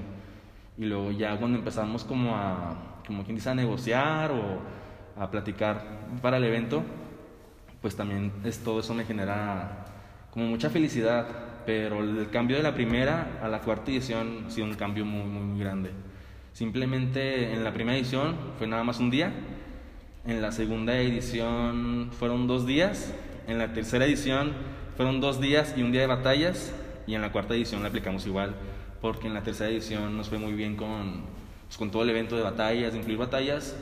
Y 0.76 0.86
luego 0.86 1.12
ya 1.12 1.38
cuando 1.38 1.60
empezamos 1.60 2.04
como 2.04 2.36
a, 2.36 3.04
como 3.06 3.24
quien 3.24 3.36
dice, 3.36 3.52
a 3.52 3.56
negociar 3.56 4.32
o 4.32 5.22
a 5.22 5.30
platicar 5.30 5.84
para 6.20 6.38
el 6.38 6.46
evento, 6.46 6.82
pues 7.80 7.96
también 7.96 8.32
es, 8.44 8.58
todo 8.58 8.80
eso 8.80 8.96
me 8.96 9.06
genera 9.06 9.86
como 10.32 10.48
mucha 10.48 10.72
felicidad 10.72 11.28
pero 11.66 12.00
el 12.00 12.30
cambio 12.30 12.58
de 12.58 12.64
la 12.64 12.74
primera 12.74 13.40
a 13.42 13.48
la 13.48 13.62
cuarta 13.62 13.92
edición 13.92 14.46
ha 14.48 14.52
sido 14.52 14.68
un 14.68 14.76
cambio 14.76 15.06
muy, 15.06 15.24
muy, 15.24 15.60
grande. 15.60 15.92
Simplemente 16.54 17.54
en 17.54 17.64
la 17.64 17.74
primera 17.74 17.98
edición 17.98 18.36
fue 18.58 18.68
nada 18.68 18.84
más 18.84 19.00
un 19.00 19.10
día, 19.10 19.32
en 20.26 20.42
la 20.42 20.52
segunda 20.52 20.98
edición 20.98 22.12
fueron 22.18 22.48
dos 22.48 22.66
días, 22.66 23.14
en 23.48 23.58
la 23.58 23.74
tercera 23.74 24.06
edición 24.06 24.54
fueron 24.96 25.20
dos 25.22 25.42
días 25.42 25.74
y 25.76 25.84
un 25.84 25.92
día 25.92 26.02
de 26.02 26.08
batallas, 26.08 26.74
y 27.08 27.16
en 27.16 27.22
la 27.22 27.32
cuarta 27.32 27.54
edición 27.54 27.82
la 27.84 27.90
aplicamos 27.90 28.26
igual, 28.26 28.56
porque 29.02 29.28
en 29.28 29.34
la 29.34 29.44
tercera 29.44 29.70
edición 29.70 30.16
nos 30.18 30.30
fue 30.30 30.38
muy 30.38 30.54
bien 30.54 30.76
con, 30.76 31.24
pues, 31.68 31.78
con 31.78 31.92
todo 31.92 32.04
el 32.04 32.10
evento 32.10 32.38
de 32.38 32.44
batallas, 32.44 32.94
de 32.94 33.00
incluir 33.00 33.20
batallas, 33.20 33.76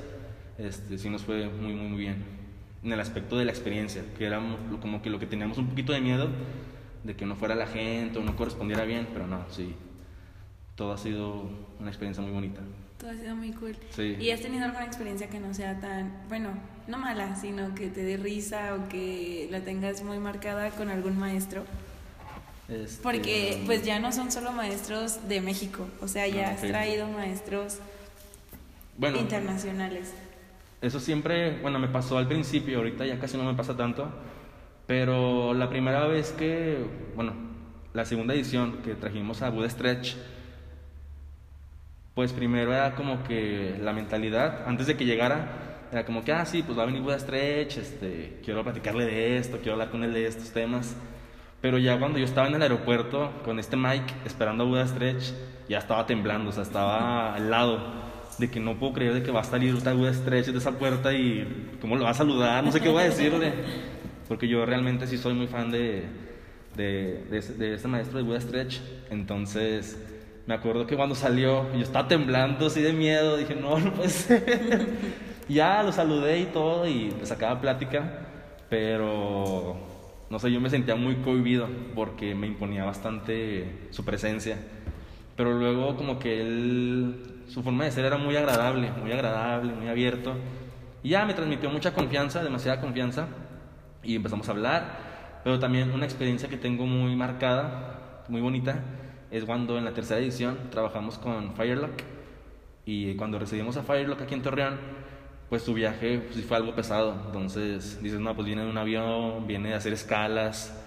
este, 0.58 0.98
sí 0.98 1.10
nos 1.10 1.24
fue 1.24 1.48
muy, 1.48 1.74
muy, 1.74 1.88
muy 1.90 2.00
bien. 2.00 2.24
En 2.84 2.92
el 2.92 3.00
aspecto 3.00 3.38
de 3.38 3.46
la 3.46 3.52
experiencia, 3.52 4.04
que 4.18 4.26
era 4.26 4.42
como 4.82 5.02
que 5.02 5.10
lo 5.10 5.20
que 5.20 5.26
teníamos 5.26 5.58
un 5.58 5.68
poquito 5.68 5.94
de 5.94 6.02
miedo, 6.02 6.28
de 7.04 7.16
que 7.16 7.26
no 7.26 7.36
fuera 7.36 7.56
la 7.56 7.68
gente 7.68 8.20
o 8.20 8.24
no 8.24 8.36
correspondiera 8.36 8.86
bien, 8.86 9.08
pero 9.12 9.28
no, 9.28 9.46
sí. 9.50 9.76
Todo 10.76 10.94
ha 10.94 10.98
sido 10.98 11.50
una 11.80 11.90
experiencia 11.90 12.24
muy 12.24 12.32
bonita. 12.32 12.62
Todo 12.98 13.12
ha 13.12 13.16
sido 13.16 13.36
muy 13.36 13.52
cool. 13.52 13.76
Sí. 13.92 14.16
¿Y 14.20 14.32
has 14.32 14.42
tenido 14.42 14.66
alguna 14.66 14.86
experiencia 14.86 15.30
que 15.30 15.40
no 15.40 15.54
sea 15.54 15.80
tan, 15.80 16.12
bueno, 16.30 16.50
no 16.88 16.98
mala, 16.98 17.36
sino 17.36 17.76
que 17.76 17.90
te 17.90 18.04
dé 18.04 18.18
risa 18.18 18.76
o 18.76 18.90
que 18.90 19.48
la 19.52 19.60
tengas 19.62 20.02
muy 20.04 20.18
marcada 20.20 20.70
con 20.72 20.90
algún 20.90 21.20
maestro? 21.20 21.64
Este, 22.70 23.04
Porque 23.04 23.62
pues 23.66 23.84
ya 23.84 24.00
no 24.00 24.12
son 24.14 24.32
solo 24.32 24.54
maestros 24.54 25.28
de 25.28 25.42
México, 25.42 25.86
o 26.02 26.08
sea, 26.08 26.28
ya 26.28 26.52
has 26.52 26.62
traído 26.62 27.08
maestros 27.10 27.80
bueno, 28.98 29.20
internacionales. 29.20 30.14
Eso 30.82 31.00
siempre, 31.02 31.60
bueno, 31.62 31.78
me 31.78 31.90
pasó 31.90 32.18
al 32.18 32.28
principio, 32.28 32.78
ahorita 32.78 33.06
ya 33.06 33.20
casi 33.20 33.36
no 33.36 33.44
me 33.44 33.54
pasa 33.54 33.76
tanto 33.76 34.10
pero 34.86 35.54
la 35.54 35.70
primera 35.70 36.06
vez 36.08 36.32
que, 36.32 36.86
bueno, 37.16 37.34
la 37.94 38.06
segunda 38.06 38.34
edición 38.34 38.82
que 38.84 38.96
trajimos 38.96 39.42
a 39.42 39.50
Buda 39.50 39.70
Stretch, 39.70 40.16
pues 42.14 42.34
primero 42.34 42.74
era 42.74 42.96
como 42.96 43.24
que 43.24 43.78
la 43.82 43.94
mentalidad, 43.94 44.68
antes 44.68 44.88
de 44.88 44.98
que 44.98 45.06
llegara, 45.06 45.88
era 45.92 46.06
como 46.06 46.24
que, 46.24 46.32
ah, 46.34 46.46
sí, 46.46 46.64
pues 46.64 46.78
va 46.78 46.84
a 46.84 46.86
venir 46.86 47.02
Buda 47.02 47.20
Stretch, 47.20 47.78
este, 47.78 48.40
quiero 48.44 48.64
platicarle 48.64 49.06
de 49.06 49.38
esto, 49.38 49.58
quiero 49.58 49.74
hablar 49.74 49.90
con 49.90 50.04
él 50.04 50.14
de 50.14 50.28
estos 50.28 50.52
temas. 50.52 50.96
Pero 51.62 51.78
ya 51.78 51.98
cuando 51.98 52.20
yo 52.20 52.26
estaba 52.26 52.48
en 52.48 52.56
el 52.56 52.62
aeropuerto 52.62 53.32
con 53.46 53.58
este 53.58 53.78
Mike 53.78 54.14
esperando 54.26 54.66
a 54.66 54.68
Buda 54.68 54.88
Stretch, 54.88 55.32
ya 55.70 55.78
estaba 55.78 56.06
temblando, 56.06 56.50
o 56.50 56.54
sea, 56.54 56.64
estaba 56.64 57.36
al 57.36 57.50
lado 57.50 58.04
de 58.38 58.52
que 58.52 58.60
no 58.60 58.78
puedo 58.78 58.94
creer 58.94 59.14
de 59.14 59.24
que 59.24 59.32
va 59.32 59.42
a 59.42 59.46
salir 59.46 59.74
Buda 59.76 60.14
Stretch 60.14 60.48
de 60.48 60.58
esa 60.58 60.72
puerta 60.72 61.14
y 61.14 61.78
cómo 61.80 61.96
lo 61.96 62.04
va 62.04 62.10
a 62.10 62.16
saludar, 62.16 62.64
no 62.64 62.72
sé 62.72 62.82
qué 62.82 62.90
voy 62.90 63.04
a 63.04 63.06
decirle 63.06 63.54
porque 64.28 64.48
yo 64.48 64.66
realmente 64.66 65.08
sí 65.08 65.18
soy 65.18 65.34
muy 65.34 65.48
fan 65.48 65.72
de, 65.72 66.04
de, 66.76 67.24
de, 67.30 67.74
este 67.74 67.88
maestro 67.88 68.18
de 68.18 68.24
Buda 68.24 68.40
Stretch. 68.40 68.80
Entonces, 69.10 69.98
me 70.46 70.54
acuerdo 70.54 70.88
que 70.88 70.96
cuando 70.96 71.16
salió, 71.16 71.72
yo 71.74 71.82
estaba 71.82 72.08
temblando 72.08 72.68
así 72.68 72.82
de 72.82 72.94
miedo, 72.94 73.38
dije, 73.38 73.56
no, 73.56 73.78
no 73.80 73.94
puede 73.94 74.10
ser. 74.10 74.88
ya 75.48 75.84
lo 75.84 75.92
saludé 75.92 76.40
y 76.40 76.46
todo, 76.46 76.88
y 76.88 77.12
le 77.12 77.26
sacaba 77.26 77.60
plática, 77.60 78.28
pero 78.70 79.78
no 80.30 80.40
sé, 80.40 80.52
yo 80.52 80.60
me 80.60 80.70
sentía 80.70 80.96
muy 80.96 81.16
cohibido 81.18 81.68
porque 81.96 82.34
me 82.36 82.48
imponía 82.48 82.86
bastante 82.86 83.88
su 83.92 84.04
presencia. 84.04 84.58
Pero 85.36 85.58
luego, 85.58 85.96
como 85.96 86.20
que 86.20 86.42
él, 86.42 87.44
su 87.48 87.64
forma 87.64 87.86
de 87.86 87.92
ser 87.92 88.06
era 88.06 88.18
muy 88.18 88.36
agradable, 88.36 88.92
muy 88.92 89.12
agradable, 89.12 89.74
muy 89.74 89.88
abierto. 89.88 90.36
Y 91.02 91.10
ya 91.10 91.26
me 91.26 91.34
transmitió 91.34 91.70
mucha 91.70 91.94
confianza, 91.94 92.44
demasiada 92.44 92.80
confianza 92.80 93.28
y 94.04 94.16
empezamos 94.16 94.48
a 94.48 94.52
hablar. 94.52 95.14
Pero 95.44 95.60
también 95.60 95.92
una 95.92 96.06
experiencia 96.06 96.48
que 96.50 96.58
tengo 96.58 96.86
muy 96.86 97.16
marcada, 97.16 98.24
muy 98.30 98.42
bonita, 98.42 98.84
es 99.32 99.44
cuando 99.46 99.78
en 99.78 99.86
la 99.86 99.94
tercera 99.94 100.20
edición 100.20 100.58
trabajamos 100.70 101.18
con 101.18 101.56
Firelock 101.56 102.02
y 102.86 103.16
cuando 103.16 103.40
recibimos 103.40 103.76
a 103.78 103.84
Firelock 103.84 104.22
aquí 104.22 104.36
en 104.36 104.42
Torreón, 104.42 104.78
pues 105.50 105.64
su 105.64 105.74
viaje 105.74 106.20
pues, 106.20 106.46
fue 106.46 106.58
algo 106.58 106.76
pesado. 106.76 107.16
Entonces 107.26 108.02
dices, 108.02 108.20
no, 108.20 108.36
pues 108.36 108.46
viene 108.46 108.64
de 108.64 108.70
un 108.70 108.78
avión, 108.78 109.48
viene 109.48 109.70
de 109.70 109.76
hacer 109.76 109.92
escalas, 109.92 110.80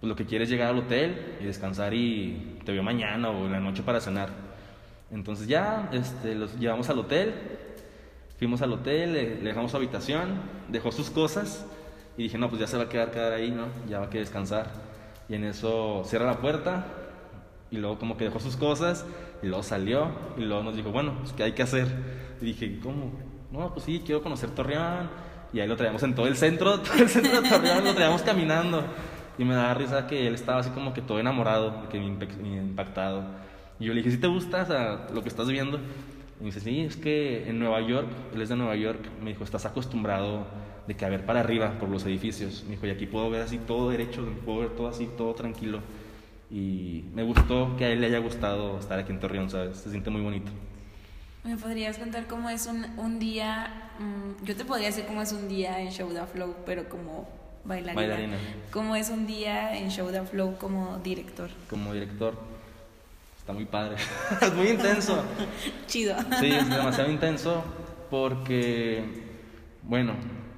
pues 0.00 0.08
lo 0.08 0.16
que 0.16 0.26
quiere 0.26 0.44
es 0.44 0.50
llegar 0.50 0.70
al 0.70 0.78
hotel 0.78 1.36
y 1.40 1.44
descansar 1.44 1.94
y 1.94 2.58
te 2.64 2.72
veo 2.72 2.82
mañana 2.82 3.30
o 3.30 3.46
en 3.46 3.52
la 3.52 3.60
noche 3.60 3.82
para 3.82 4.00
cenar. 4.00 4.28
Entonces 5.10 5.46
ya 5.46 5.88
este, 5.92 6.34
los 6.34 6.58
llevamos 6.58 6.90
al 6.90 6.98
hotel, 6.98 7.34
fuimos 8.38 8.60
al 8.60 8.72
hotel, 8.72 9.12
le, 9.12 9.36
le 9.36 9.48
dejamos 9.48 9.70
su 9.70 9.76
habitación, 9.76 10.40
dejó 10.68 10.92
sus 10.92 11.08
cosas 11.08 11.64
y 12.16 12.24
dije, 12.24 12.38
no, 12.38 12.48
pues 12.48 12.60
ya 12.60 12.66
se 12.66 12.76
va 12.76 12.84
a 12.84 12.88
quedar, 12.88 13.10
quedar 13.10 13.32
ahí, 13.32 13.50
¿no? 13.50 13.66
Ya 13.88 13.98
va 13.98 14.06
a 14.06 14.10
querer 14.10 14.26
descansar. 14.26 14.70
Y 15.28 15.34
en 15.34 15.44
eso 15.44 16.02
cierra 16.04 16.26
la 16.26 16.38
puerta 16.38 16.86
y 17.70 17.78
luego 17.78 17.98
como 17.98 18.16
que 18.16 18.24
dejó 18.24 18.38
sus 18.38 18.56
cosas 18.56 19.04
y 19.42 19.46
luego 19.46 19.62
salió 19.62 20.08
y 20.36 20.42
luego 20.42 20.62
nos 20.62 20.76
dijo, 20.76 20.90
bueno, 20.90 21.14
pues 21.20 21.32
¿qué 21.32 21.42
hay 21.42 21.52
que 21.52 21.62
hacer? 21.62 21.88
Y 22.40 22.46
dije, 22.46 22.78
¿cómo? 22.82 23.12
No, 23.50 23.72
pues 23.72 23.84
sí, 23.84 24.02
quiero 24.04 24.22
conocer 24.22 24.50
Torreón. 24.50 25.08
Y 25.52 25.60
ahí 25.60 25.68
lo 25.68 25.76
traíamos 25.76 26.02
en 26.02 26.14
todo 26.14 26.26
el 26.26 26.36
centro, 26.36 26.80
todo 26.82 26.94
el 26.94 27.08
centro 27.08 27.40
de 27.40 27.48
Torreón, 27.48 27.84
lo 27.84 27.94
traíamos 27.94 28.22
caminando. 28.22 28.84
Y 29.38 29.44
me 29.44 29.54
da 29.54 29.74
risa 29.74 30.06
que 30.06 30.26
él 30.26 30.34
estaba 30.34 30.60
así 30.60 30.70
como 30.70 30.94
que 30.94 31.02
todo 31.02 31.18
enamorado, 31.18 31.88
que 31.90 31.98
impactado. 31.98 33.24
Y 33.78 33.84
yo 33.84 33.92
le 33.92 33.98
dije, 33.98 34.12
¿sí 34.12 34.18
te 34.18 34.26
gusta 34.26 35.06
lo 35.12 35.22
que 35.22 35.28
estás 35.28 35.48
viendo? 35.48 35.78
Y 36.38 36.42
me 36.42 36.46
dice, 36.46 36.60
sí, 36.60 36.80
es 36.80 36.96
que 36.96 37.48
en 37.48 37.58
Nueva 37.58 37.80
York, 37.80 38.08
él 38.34 38.42
es 38.42 38.48
de 38.48 38.56
Nueva 38.56 38.76
York, 38.76 39.00
me 39.22 39.30
dijo, 39.30 39.44
estás 39.44 39.64
acostumbrado 39.64 40.46
de 40.86 40.94
que 40.94 41.04
a 41.04 41.08
ver 41.08 41.24
para 41.24 41.40
arriba 41.40 41.78
por 41.78 41.88
los 41.88 42.04
edificios. 42.04 42.64
Me 42.64 42.72
dijo, 42.72 42.86
y 42.86 42.90
aquí 42.90 43.06
puedo 43.06 43.30
ver 43.30 43.42
así 43.42 43.58
todo 43.58 43.90
derecho, 43.90 44.24
puedo 44.44 44.60
ver 44.60 44.70
todo 44.70 44.88
así, 44.88 45.08
todo 45.16 45.34
tranquilo. 45.34 45.80
Y 46.50 47.04
me 47.14 47.22
gustó 47.22 47.76
que 47.76 47.86
a 47.86 47.88
él 47.88 48.00
le 48.00 48.06
haya 48.06 48.18
gustado 48.18 48.78
estar 48.78 48.98
aquí 48.98 49.12
en 49.12 49.18
Torreón, 49.18 49.50
¿sabes? 49.50 49.78
Se 49.78 49.90
siente 49.90 50.10
muy 50.10 50.20
bonito. 50.20 50.52
¿Me 51.42 51.56
podrías 51.56 51.98
contar 51.98 52.26
cómo 52.26 52.50
es 52.50 52.66
un, 52.66 52.84
un 52.98 53.18
día? 53.18 53.90
Mm, 53.98 54.44
yo 54.44 54.56
te 54.56 54.64
podría 54.64 54.88
decir 54.88 55.06
cómo 55.06 55.22
es 55.22 55.32
un 55.32 55.48
día 55.48 55.80
en 55.80 55.90
Show 55.90 56.12
the 56.12 56.26
Flow, 56.26 56.54
pero 56.64 56.88
como 56.88 57.28
bailarina. 57.64 57.94
Bailarina. 57.94 58.36
¿Cómo 58.72 58.94
es 58.96 59.10
un 59.10 59.26
día 59.26 59.76
en 59.76 59.90
Show 59.90 60.10
the 60.10 60.22
Flow 60.22 60.56
como 60.58 60.98
director? 60.98 61.50
Como 61.68 61.92
director, 61.92 62.34
está 63.46 63.52
muy 63.52 63.64
padre. 63.64 63.94
es 64.42 64.54
muy 64.54 64.66
intenso. 64.70 65.22
Chido. 65.86 66.16
Sí, 66.40 66.50
es 66.50 66.68
demasiado 66.68 67.08
intenso 67.08 67.62
porque, 68.10 69.04
bueno, 69.84 70.14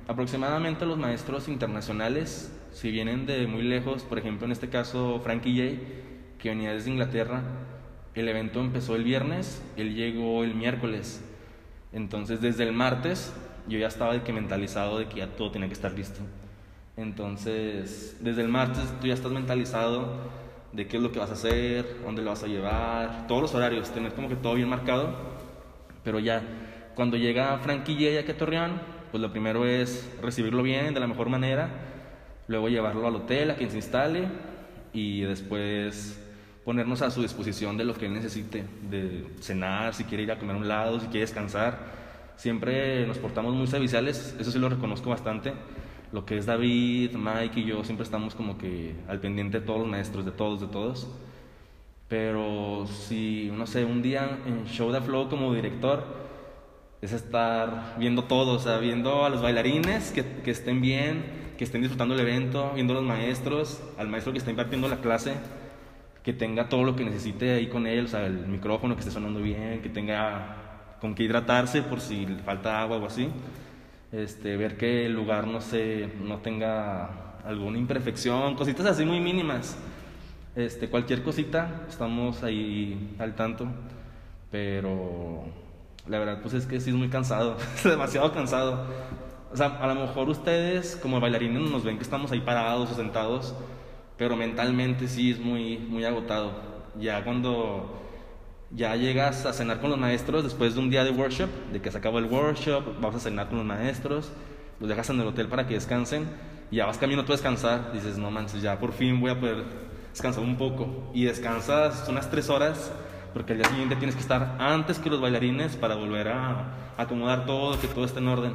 aproximadamente 0.06 0.86
los 0.86 0.96
maestros 0.96 1.48
internacionales, 1.48 2.50
si 2.72 2.90
vienen 2.90 3.26
de 3.26 3.46
muy 3.46 3.60
lejos, 3.60 4.04
por 4.04 4.18
ejemplo 4.18 4.46
en 4.46 4.52
este 4.52 4.70
caso 4.70 5.20
Frankie 5.22 5.54
J, 5.54 5.82
que 6.38 6.48
venía 6.48 6.72
desde 6.72 6.88
Inglaterra, 6.88 7.42
el 8.14 8.26
evento 8.26 8.58
empezó 8.62 8.96
el 8.96 9.04
viernes, 9.04 9.62
él 9.76 9.94
llegó 9.94 10.42
el 10.42 10.54
miércoles. 10.54 11.22
Entonces, 11.92 12.40
desde 12.40 12.62
el 12.62 12.72
martes, 12.72 13.34
yo 13.68 13.78
ya 13.78 13.88
estaba 13.88 14.14
de 14.14 14.22
que 14.22 14.32
mentalizado 14.32 14.98
de 14.98 15.08
que 15.08 15.16
ya 15.16 15.26
todo 15.26 15.50
tenía 15.50 15.68
que 15.68 15.74
estar 15.74 15.92
listo. 15.92 16.20
Entonces, 16.96 18.16
desde 18.20 18.40
el 18.40 18.48
martes 18.48 18.84
tú 18.98 19.08
ya 19.08 19.14
estás 19.14 19.30
mentalizado 19.30 20.47
de 20.72 20.86
qué 20.86 20.96
es 20.98 21.02
lo 21.02 21.12
que 21.12 21.18
vas 21.18 21.30
a 21.30 21.34
hacer, 21.34 21.98
dónde 22.04 22.22
lo 22.22 22.30
vas 22.30 22.42
a 22.42 22.46
llevar, 22.46 23.26
todos 23.26 23.42
los 23.42 23.54
horarios, 23.54 23.90
tener 23.90 24.12
como 24.12 24.28
que 24.28 24.36
todo 24.36 24.54
bien 24.54 24.68
marcado. 24.68 25.14
Pero 26.04 26.18
ya, 26.18 26.42
cuando 26.94 27.16
llega 27.16 27.58
Frankie 27.58 27.94
J 27.94 28.20
aquí 28.20 28.32
a 28.32 28.36
Torreón, 28.36 28.80
pues 29.10 29.20
lo 29.20 29.30
primero 29.30 29.66
es 29.66 30.08
recibirlo 30.22 30.62
bien, 30.62 30.94
de 30.94 31.00
la 31.00 31.06
mejor 31.06 31.28
manera, 31.28 31.68
luego 32.46 32.68
llevarlo 32.68 33.06
al 33.06 33.16
hotel 33.16 33.50
a 33.50 33.56
quien 33.56 33.70
se 33.70 33.76
instale 33.76 34.28
y 34.92 35.22
después 35.22 36.20
ponernos 36.64 37.00
a 37.02 37.10
su 37.10 37.22
disposición 37.22 37.76
de 37.76 37.84
lo 37.84 37.94
que 37.94 38.06
él 38.06 38.12
necesite, 38.12 38.64
de 38.90 39.26
cenar, 39.40 39.94
si 39.94 40.04
quiere 40.04 40.24
ir 40.24 40.32
a 40.32 40.38
comer 40.38 40.56
a 40.56 40.58
un 40.58 40.68
lado, 40.68 41.00
si 41.00 41.06
quiere 41.06 41.20
descansar. 41.20 41.78
Siempre 42.36 43.06
nos 43.06 43.18
portamos 43.18 43.54
muy 43.54 43.66
serviciales, 43.66 44.36
eso 44.38 44.50
sí 44.50 44.58
lo 44.58 44.68
reconozco 44.68 45.10
bastante. 45.10 45.54
Lo 46.12 46.24
que 46.24 46.38
es 46.38 46.46
David, 46.46 47.12
Mike 47.12 47.60
y 47.60 47.64
yo 47.64 47.84
siempre 47.84 48.04
estamos 48.04 48.34
como 48.34 48.56
que 48.56 48.94
al 49.08 49.20
pendiente 49.20 49.60
de 49.60 49.66
todos 49.66 49.80
los 49.80 49.88
maestros, 49.88 50.24
de 50.24 50.30
todos, 50.32 50.60
de 50.60 50.66
todos. 50.68 51.08
Pero 52.08 52.86
si, 52.86 53.50
no 53.54 53.66
sé, 53.66 53.84
un 53.84 54.00
día 54.00 54.38
en 54.46 54.64
Show 54.66 54.90
the 54.92 55.00
Flow 55.00 55.28
como 55.28 55.52
director, 55.54 56.04
es 57.02 57.12
estar 57.12 57.96
viendo 57.98 58.24
todo, 58.24 58.54
o 58.54 58.58
sea, 58.58 58.78
viendo 58.78 59.24
a 59.24 59.30
los 59.30 59.42
bailarines 59.42 60.10
que, 60.12 60.24
que 60.42 60.50
estén 60.50 60.80
bien, 60.80 61.24
que 61.58 61.64
estén 61.64 61.82
disfrutando 61.82 62.14
el 62.14 62.20
evento, 62.20 62.72
viendo 62.74 62.94
a 62.94 62.96
los 62.96 63.04
maestros, 63.04 63.80
al 63.98 64.08
maestro 64.08 64.32
que 64.32 64.38
está 64.38 64.50
impartiendo 64.50 64.88
la 64.88 65.00
clase 65.00 65.34
que 66.28 66.34
tenga 66.34 66.68
todo 66.68 66.84
lo 66.84 66.94
que 66.94 67.04
necesite 67.04 67.54
ahí 67.54 67.68
con 67.68 67.86
él, 67.86 68.04
o 68.04 68.08
sea, 68.08 68.26
el 68.26 68.46
micrófono 68.46 68.94
que 68.94 69.00
esté 69.00 69.10
sonando 69.10 69.40
bien, 69.40 69.80
que 69.80 69.88
tenga 69.88 70.96
con 71.00 71.14
que 71.14 71.22
hidratarse 71.22 71.80
por 71.80 72.02
si 72.02 72.26
le 72.26 72.42
falta 72.42 72.82
agua 72.82 72.98
o 72.98 73.06
así. 73.06 73.30
Este, 74.10 74.56
ver 74.56 74.78
que 74.78 75.04
el 75.04 75.12
lugar 75.12 75.46
no 75.46 75.60
se 75.60 76.08
no 76.22 76.38
tenga 76.38 77.40
alguna 77.44 77.78
imperfección, 77.78 78.54
cositas 78.54 78.86
así 78.86 79.04
muy 79.04 79.20
mínimas. 79.20 79.76
Este, 80.56 80.88
cualquier 80.88 81.22
cosita, 81.22 81.82
estamos 81.88 82.42
ahí 82.42 83.14
al 83.18 83.34
tanto, 83.34 83.68
pero 84.50 85.44
la 86.06 86.18
verdad 86.18 86.40
pues 86.40 86.54
es 86.54 86.66
que 86.66 86.80
sí 86.80 86.90
es 86.90 86.96
muy 86.96 87.08
cansado, 87.08 87.56
es 87.76 87.84
demasiado 87.84 88.32
cansado. 88.32 88.86
O 89.52 89.56
sea, 89.56 89.78
a 89.78 89.86
lo 89.86 89.94
mejor 89.94 90.28
ustedes 90.28 90.96
como 90.96 91.20
bailarines 91.20 91.70
nos 91.70 91.84
ven 91.84 91.96
que 91.96 92.02
estamos 92.02 92.32
ahí 92.32 92.40
parados 92.40 92.90
o 92.90 92.94
sentados, 92.94 93.54
pero 94.16 94.36
mentalmente 94.36 95.06
sí 95.06 95.30
es 95.30 95.38
muy, 95.38 95.78
muy 95.78 96.04
agotado. 96.04 96.52
Ya 96.98 97.22
cuando 97.24 98.07
ya 98.70 98.94
llegas 98.96 99.46
a 99.46 99.52
cenar 99.52 99.80
con 99.80 99.90
los 99.90 99.98
maestros 99.98 100.44
después 100.44 100.74
de 100.74 100.80
un 100.80 100.90
día 100.90 101.04
de 101.04 101.10
workshop, 101.10 101.48
de 101.72 101.80
que 101.80 101.90
se 101.90 101.98
acabó 101.98 102.18
el 102.18 102.26
workshop, 102.26 103.00
vas 103.00 103.14
a 103.14 103.20
cenar 103.20 103.48
con 103.48 103.58
los 103.58 103.66
maestros, 103.66 104.30
los 104.80 104.88
dejas 104.88 105.08
en 105.10 105.20
el 105.20 105.26
hotel 105.26 105.48
para 105.48 105.66
que 105.66 105.74
descansen, 105.74 106.28
y 106.70 106.76
ya 106.76 106.86
vas 106.86 106.98
camino 106.98 107.24
tú 107.24 107.32
a 107.32 107.36
descansar, 107.36 107.92
dices, 107.92 108.18
no 108.18 108.30
manches, 108.30 108.60
ya 108.60 108.78
por 108.78 108.92
fin 108.92 109.20
voy 109.20 109.30
a 109.30 109.40
poder 109.40 109.64
descansar 110.12 110.42
un 110.42 110.56
poco. 110.56 111.10
Y 111.14 111.24
descansas 111.24 112.06
unas 112.08 112.30
tres 112.30 112.50
horas, 112.50 112.92
porque 113.32 113.52
al 113.52 113.60
día 113.60 113.68
siguiente 113.68 113.96
tienes 113.96 114.14
que 114.14 114.20
estar 114.20 114.56
antes 114.58 114.98
que 114.98 115.08
los 115.08 115.20
bailarines 115.20 115.76
para 115.76 115.94
volver 115.94 116.28
a 116.28 116.92
acomodar 116.98 117.46
todo, 117.46 117.80
que 117.80 117.88
todo 117.88 118.04
esté 118.04 118.18
en 118.18 118.28
orden. 118.28 118.52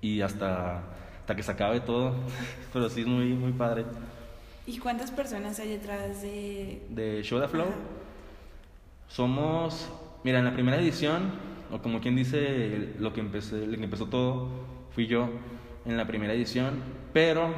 Y 0.00 0.20
hasta, 0.20 0.82
hasta 1.20 1.34
que 1.34 1.42
se 1.42 1.50
acabe 1.50 1.80
todo, 1.80 2.14
pero 2.72 2.88
sí 2.88 3.00
es 3.00 3.06
muy, 3.06 3.32
muy 3.32 3.52
padre. 3.52 3.84
¿Y 4.66 4.78
cuántas 4.78 5.10
personas 5.10 5.58
hay 5.58 5.70
detrás 5.70 6.22
de...? 6.22 6.86
De 6.90 7.22
Show 7.24 7.40
the 7.40 7.48
Flow. 7.48 7.66
Somos, 9.10 9.90
mira, 10.22 10.38
en 10.38 10.44
la 10.44 10.52
primera 10.52 10.78
edición, 10.78 11.32
o 11.72 11.82
como 11.82 12.00
quien 12.00 12.14
dice, 12.14 12.94
lo 13.00 13.12
que, 13.12 13.18
empecé, 13.18 13.66
lo 13.66 13.76
que 13.76 13.82
empezó 13.82 14.06
todo, 14.06 14.48
fui 14.94 15.08
yo 15.08 15.28
en 15.84 15.96
la 15.96 16.06
primera 16.06 16.32
edición, 16.32 16.80
pero 17.12 17.52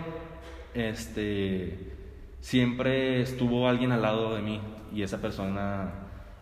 este, 0.73 1.93
siempre 2.41 3.21
estuvo 3.21 3.69
alguien 3.69 3.93
al 3.93 4.01
lado 4.01 4.35
de 4.35 4.41
mí 4.41 4.63
y 4.95 5.03
esa 5.03 5.21
persona, 5.21 5.93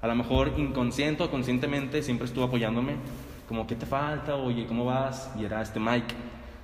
a 0.00 0.06
lo 0.06 0.14
mejor 0.14 0.52
inconsciente 0.56 1.24
o 1.24 1.30
conscientemente, 1.30 2.04
siempre 2.04 2.26
estuvo 2.26 2.44
apoyándome, 2.44 2.94
como, 3.48 3.66
¿qué 3.66 3.74
te 3.74 3.86
falta? 3.86 4.36
Oye, 4.36 4.64
¿cómo 4.68 4.84
vas? 4.84 5.34
Y 5.36 5.44
era 5.44 5.60
este 5.60 5.80
Mike. 5.80 6.14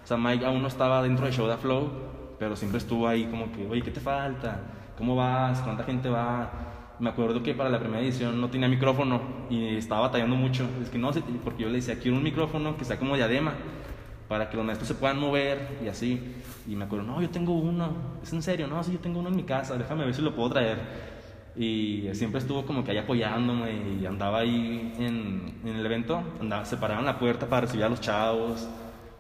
O 0.05 0.07
sea, 0.07 0.17
Mike 0.17 0.47
aún 0.47 0.63
no 0.63 0.69
estaba 0.69 1.03
dentro 1.03 1.27
de 1.27 1.33
Show 1.33 1.49
the 1.51 1.57
Flow, 1.57 1.91
pero 2.39 2.55
siempre 2.55 2.79
estuvo 2.79 3.09
ahí 3.09 3.25
como 3.25 3.51
que, 3.51 3.67
oye, 3.67 3.83
¿qué 3.83 3.91
te 3.91 3.99
falta? 3.99 4.61
¿Cómo 4.97 5.17
vas? 5.17 5.61
¿Cuánta 5.63 5.83
gente 5.83 6.09
va? 6.09 6.76
Me 6.99 7.11
acuerdo 7.11 7.43
que 7.43 7.55
para 7.55 7.69
la 7.69 7.79
primera 7.79 8.03
edición 8.03 8.41
no 8.41 8.49
tenía 8.49 8.69
micrófono 8.69 9.21
y 9.51 9.77
estaba 9.77 10.03
batallando 10.03 10.37
mucho. 10.37 10.67
Es 10.83 10.89
que 10.89 10.99
no 10.99 11.11
porque 11.45 11.63
yo 11.63 11.69
le 11.69 11.77
decía, 11.77 11.99
quiero 11.99 12.17
un 12.17 12.23
micrófono 12.23 12.77
que 12.77 12.85
sea 12.85 12.99
como 12.99 13.17
diadema, 13.17 13.53
para 14.29 14.49
que 14.49 14.57
los 14.57 14.65
maestros 14.65 14.89
se 14.89 14.95
puedan 14.95 15.19
mover 15.19 15.79
y 15.85 15.89
así. 15.89 16.35
Y 16.67 16.75
me 16.75 16.85
acuerdo, 16.85 17.07
no, 17.07 17.21
yo 17.21 17.31
tengo 17.31 17.53
uno, 17.53 17.93
es 18.23 18.33
en 18.33 18.43
serio, 18.43 18.67
no, 18.67 18.83
sí, 18.83 18.93
yo 18.93 18.99
tengo 18.99 19.21
uno 19.21 19.29
en 19.29 19.37
mi 19.37 19.45
casa, 19.45 19.77
déjame 19.77 20.05
ver 20.05 20.15
si 20.15 20.23
lo 20.23 20.35
puedo 20.35 20.51
traer. 20.51 20.79
Y 21.55 22.09
siempre 22.13 22.41
estuvo 22.41 22.67
como 22.67 22.85
que 22.85 22.91
ahí 22.91 22.99
apoyándome 22.99 23.99
y 24.01 24.07
andaba 24.07 24.39
ahí 24.39 24.93
en, 24.99 25.55
en 25.65 25.77
el 25.77 25.87
evento, 25.87 26.23
andaba, 26.41 26.65
se 26.65 26.77
paraban 26.77 27.05
la 27.05 27.19
puerta 27.19 27.47
para 27.47 27.63
recibir 27.63 27.85
a 27.85 27.89
los 27.89 28.01
chavos 28.01 28.69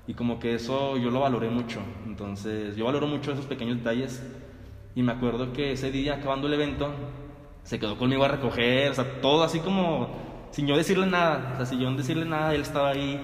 y 0.06 0.14
como 0.14 0.38
que 0.38 0.54
eso 0.54 0.96
yo 0.96 1.10
lo 1.10 1.20
valoré 1.20 1.50
mucho. 1.50 1.80
Entonces, 2.06 2.76
yo 2.76 2.84
valoro 2.84 3.06
mucho 3.06 3.32
esos 3.32 3.46
pequeños 3.46 3.78
detalles. 3.78 4.22
Y 4.94 5.02
me 5.02 5.12
acuerdo 5.12 5.52
que 5.52 5.72
ese 5.72 5.90
día, 5.90 6.14
acabando 6.14 6.46
el 6.46 6.54
evento, 6.54 6.90
se 7.66 7.80
quedó 7.80 7.98
conmigo 7.98 8.24
a 8.24 8.28
recoger, 8.28 8.92
o 8.92 8.94
sea, 8.94 9.20
todo 9.20 9.42
así 9.42 9.58
como 9.58 10.08
sin 10.52 10.68
yo 10.68 10.76
decirle 10.76 11.06
nada. 11.06 11.50
O 11.54 11.56
sea, 11.56 11.66
sin 11.66 11.80
yo 11.80 11.92
decirle 11.92 12.24
nada, 12.24 12.54
él 12.54 12.62
estaba 12.62 12.90
ahí. 12.90 13.20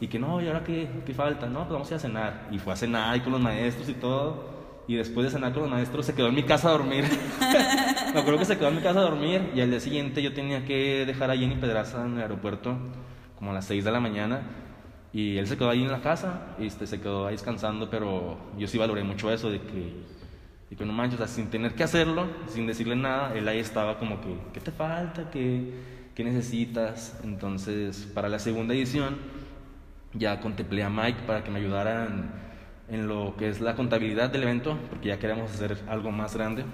Y 0.00 0.06
que 0.06 0.18
no, 0.18 0.40
¿y 0.40 0.46
ahora 0.46 0.62
qué, 0.64 0.88
qué 1.04 1.12
falta? 1.12 1.46
No, 1.46 1.60
pues 1.60 1.72
vamos 1.72 1.88
a 1.88 1.94
ir 1.94 1.96
a 1.96 2.00
cenar. 2.00 2.48
Y 2.52 2.58
fue 2.58 2.72
a 2.72 2.76
cenar 2.76 3.12
ahí 3.12 3.20
con 3.20 3.32
los 3.32 3.40
maestros 3.40 3.88
y 3.88 3.94
todo. 3.94 4.48
Y 4.86 4.94
después 4.94 5.26
de 5.26 5.32
cenar 5.32 5.52
con 5.52 5.62
los 5.62 5.70
maestros, 5.70 6.06
se 6.06 6.14
quedó 6.14 6.28
en 6.28 6.36
mi 6.36 6.44
casa 6.44 6.68
a 6.68 6.72
dormir. 6.72 7.04
me 8.14 8.20
acuerdo 8.20 8.38
que 8.38 8.44
se 8.44 8.56
quedó 8.56 8.68
en 8.68 8.76
mi 8.76 8.82
casa 8.82 9.00
a 9.00 9.02
dormir. 9.02 9.50
Y 9.54 9.60
al 9.60 9.70
día 9.70 9.80
siguiente 9.80 10.22
yo 10.22 10.32
tenía 10.32 10.64
que 10.64 11.04
dejar 11.04 11.32
a 11.32 11.36
Jenny 11.36 11.56
Pedraza 11.56 12.06
en 12.06 12.14
el 12.14 12.22
aeropuerto, 12.22 12.78
como 13.36 13.50
a 13.50 13.54
las 13.54 13.64
6 13.66 13.84
de 13.84 13.90
la 13.90 14.00
mañana. 14.00 14.40
Y 15.12 15.36
él 15.36 15.48
se 15.48 15.58
quedó 15.58 15.68
ahí 15.68 15.82
en 15.82 15.90
la 15.90 16.00
casa, 16.00 16.54
y 16.58 16.66
este, 16.66 16.86
se 16.86 17.00
quedó 17.00 17.26
ahí 17.26 17.34
descansando, 17.34 17.90
pero 17.90 18.38
yo 18.56 18.68
sí 18.68 18.78
valoré 18.78 19.02
mucho 19.02 19.30
eso 19.32 19.50
de 19.50 19.60
que, 19.60 19.92
de 20.70 20.76
que 20.76 20.84
no 20.84 20.92
manches, 20.92 21.28
sin 21.30 21.50
tener 21.50 21.74
que 21.74 21.82
hacerlo, 21.82 22.28
sin 22.46 22.66
decirle 22.66 22.94
nada, 22.94 23.34
él 23.34 23.46
ahí 23.48 23.58
estaba 23.58 23.98
como 23.98 24.20
que, 24.20 24.36
¿qué 24.52 24.60
te 24.60 24.70
falta? 24.70 25.28
¿Qué, 25.30 25.74
qué 26.14 26.22
necesitas? 26.22 27.20
Entonces, 27.24 28.08
para 28.14 28.28
la 28.28 28.38
segunda 28.38 28.72
edición, 28.72 29.16
ya 30.14 30.40
contemplé 30.40 30.84
a 30.84 30.88
Mike 30.88 31.22
para 31.26 31.42
que 31.42 31.50
me 31.50 31.58
ayudaran 31.58 32.30
en 32.88 33.08
lo 33.08 33.36
que 33.36 33.48
es 33.48 33.60
la 33.60 33.74
contabilidad 33.74 34.30
del 34.30 34.44
evento, 34.44 34.78
porque 34.88 35.08
ya 35.08 35.18
queríamos 35.18 35.50
hacer 35.50 35.78
algo 35.88 36.12
más 36.12 36.36
grande. 36.36 36.64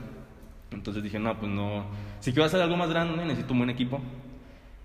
Entonces 0.70 1.02
dije, 1.02 1.18
no, 1.18 1.38
pues 1.38 1.50
no, 1.50 1.86
si 2.20 2.32
quiero 2.32 2.44
hacer 2.44 2.60
algo 2.60 2.76
más 2.76 2.90
grande, 2.90 3.24
necesito 3.24 3.52
un 3.52 3.60
buen 3.60 3.70
equipo. 3.70 4.00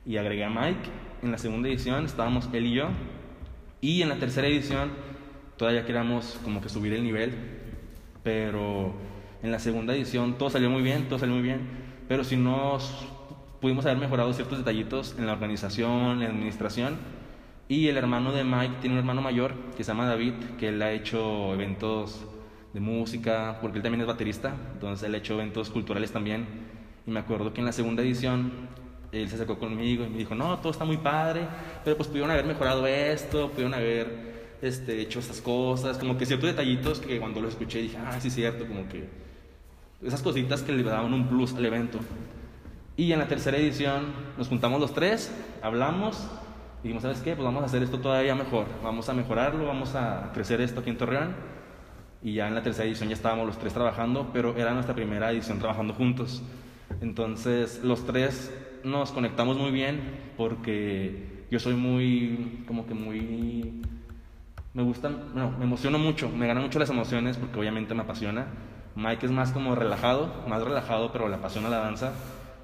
Y 0.06 0.18
agregué 0.18 0.46
a 0.46 0.50
Mike. 0.50 0.90
En 1.22 1.32
la 1.32 1.38
segunda 1.38 1.68
edición 1.70 2.06
estábamos 2.06 2.50
él 2.54 2.66
y 2.66 2.74
yo, 2.74 2.90
y 3.82 4.02
en 4.02 4.10
la 4.10 4.16
tercera 4.16 4.48
edición 4.48 4.92
todavía 5.58 5.86
queríamos 5.86 6.40
como 6.44 6.62
que 6.62 6.70
subir 6.70 6.94
el 6.94 7.04
nivel, 7.04 7.61
pero 8.24 8.94
en 9.44 9.52
la 9.52 9.60
segunda 9.60 9.94
edición 9.96 10.38
todo 10.38 10.50
salió 10.50 10.70
muy 10.70 10.82
bien, 10.82 11.08
todo 11.08 11.20
salió 11.20 11.34
muy 11.36 11.44
bien, 11.44 11.62
pero 12.08 12.24
si 12.24 12.38
nos 12.38 13.08
pudimos 13.60 13.86
haber 13.86 13.98
mejorado 13.98 14.34
ciertos 14.34 14.58
detallitos 14.58 15.16
en 15.18 15.28
la 15.28 15.34
organización, 15.34 16.14
en 16.14 16.20
la 16.20 16.30
administración, 16.30 16.98
y 17.68 17.88
el 17.88 17.98
hermano 17.98 18.34
de 18.34 18.44
Mike 18.44 18.76
tiene 18.82 18.96
un 18.96 19.00
hermano 19.00 19.22
mayor 19.22 19.54
que 19.78 19.84
se 19.84 19.92
llama 19.92 20.06
David, 20.08 20.34
que 20.60 20.70
él 20.70 20.82
ha 20.82 20.92
hecho 20.92 21.54
eventos 21.54 22.26
de 22.74 22.80
música, 22.80 23.60
porque 23.62 23.78
él 23.78 23.84
también 23.84 24.02
es 24.02 24.08
baterista, 24.08 24.54
entonces 24.74 25.08
él 25.08 25.16
ha 25.16 25.18
hecho 25.18 25.36
eventos 25.36 25.70
culturales 25.70 26.12
también, 26.12 26.46
y 27.06 27.12
me 27.12 27.20
acuerdo 27.20 27.54
que 27.54 27.62
en 27.62 27.66
la 27.66 27.72
segunda 27.72 28.02
edición 28.04 28.52
él 29.12 29.28
se 29.30 29.36
acercó 29.36 29.58
conmigo 29.60 30.06
y 30.06 30.10
me 30.10 30.18
dijo, 30.18 30.36
no, 30.36 30.58
todo 30.60 30.72
está 30.72 30.86
muy 30.86 30.98
padre, 30.98 31.42
pero 31.84 31.98
pues 31.98 32.08
pudieron 32.08 32.32
haber 32.32 32.46
mejorado 32.46 32.86
esto, 32.88 33.50
pudieron 33.50 33.74
haber 33.74 34.41
este, 34.62 35.02
hecho 35.02 35.20
estas 35.20 35.42
cosas, 35.42 35.98
como 35.98 36.18
que 36.18 36.26
ciertos 36.26 36.50
detallitos 36.50 37.00
que 37.00 37.20
cuando 37.20 37.42
lo 37.42 37.48
escuché 37.48 37.82
dije, 37.82 37.98
ah, 37.98 38.20
sí 38.20 38.28
es 38.28 38.36
cierto, 38.36 38.68
como 38.68 38.88
que 38.88 39.10
esas 40.04 40.22
cositas 40.22 40.62
que 40.62 40.72
le 40.72 40.84
daban 40.84 41.14
un 41.14 41.28
plus 41.28 41.54
al 41.54 41.66
evento. 41.66 42.00
Y 42.98 43.12
en 43.14 43.20
la 43.20 43.28
tercera 43.28 43.58
edición 43.58 44.14
nos 44.38 44.48
juntamos 44.48 44.80
los 44.80 44.94
tres, 44.94 45.32
hablamos 45.62 46.28
y 46.82 46.84
dijimos, 46.84 47.04
¿sabes 47.04 47.20
qué? 47.20 47.36
Pues 47.36 47.46
vamos 47.46 47.64
a 47.64 47.66
hacer 47.66 47.84
esto 47.84 48.00
todavía 48.00 48.36
mejor, 48.36 48.66
vamos 48.84 49.08
a 49.10 49.14
mejorarlo, 49.14 49.66
vamos 49.66 49.96
a 49.96 50.32
crecer 50.34 50.62
esto 50.62 50.82
aquí 50.82 50.90
en 50.90 50.98
Torreón. 50.98 51.36
Y 52.24 52.34
ya 52.34 52.48
en 52.48 52.54
la 52.54 52.62
tercera 52.62 52.88
edición 52.88 53.10
ya 53.10 53.16
estábamos 53.16 53.48
los 53.48 53.58
tres 53.58 53.74
trabajando, 53.74 54.30
pero 54.32 54.56
era 54.56 54.74
nuestra 54.74 54.94
primera 54.94 55.32
edición 55.32 55.58
trabajando 55.58 55.94
juntos. 55.94 56.44
Entonces 57.02 57.82
los 57.84 58.06
tres 58.06 58.54
nos 58.84 59.12
conectamos 59.12 59.58
muy 59.58 59.72
bien 59.72 60.00
porque 60.38 61.46
yo 61.50 61.60
soy 61.60 61.76
muy, 61.76 62.64
como 62.68 62.86
que 62.86 62.94
muy, 62.94 63.82
me 64.74 64.84
gusta, 64.84 65.10
no, 65.10 65.52
me 65.52 65.66
emociono 65.66 66.00
mucho, 66.00 66.30
me 66.30 66.48
ganan 66.48 66.64
mucho 66.64 66.80
las 66.80 66.90
emociones 66.90 67.38
porque 67.38 67.60
obviamente 67.60 67.94
me 67.94 68.04
apasiona. 68.04 68.48
Mike 68.96 69.26
es 69.26 69.32
más 69.32 69.52
como 69.52 69.76
relajado, 69.76 70.44
más 70.48 70.64
relajado, 70.64 71.12
pero 71.12 71.28
le 71.28 71.36
apasiona 71.36 71.70
la 71.70 71.78
danza. 71.78 72.14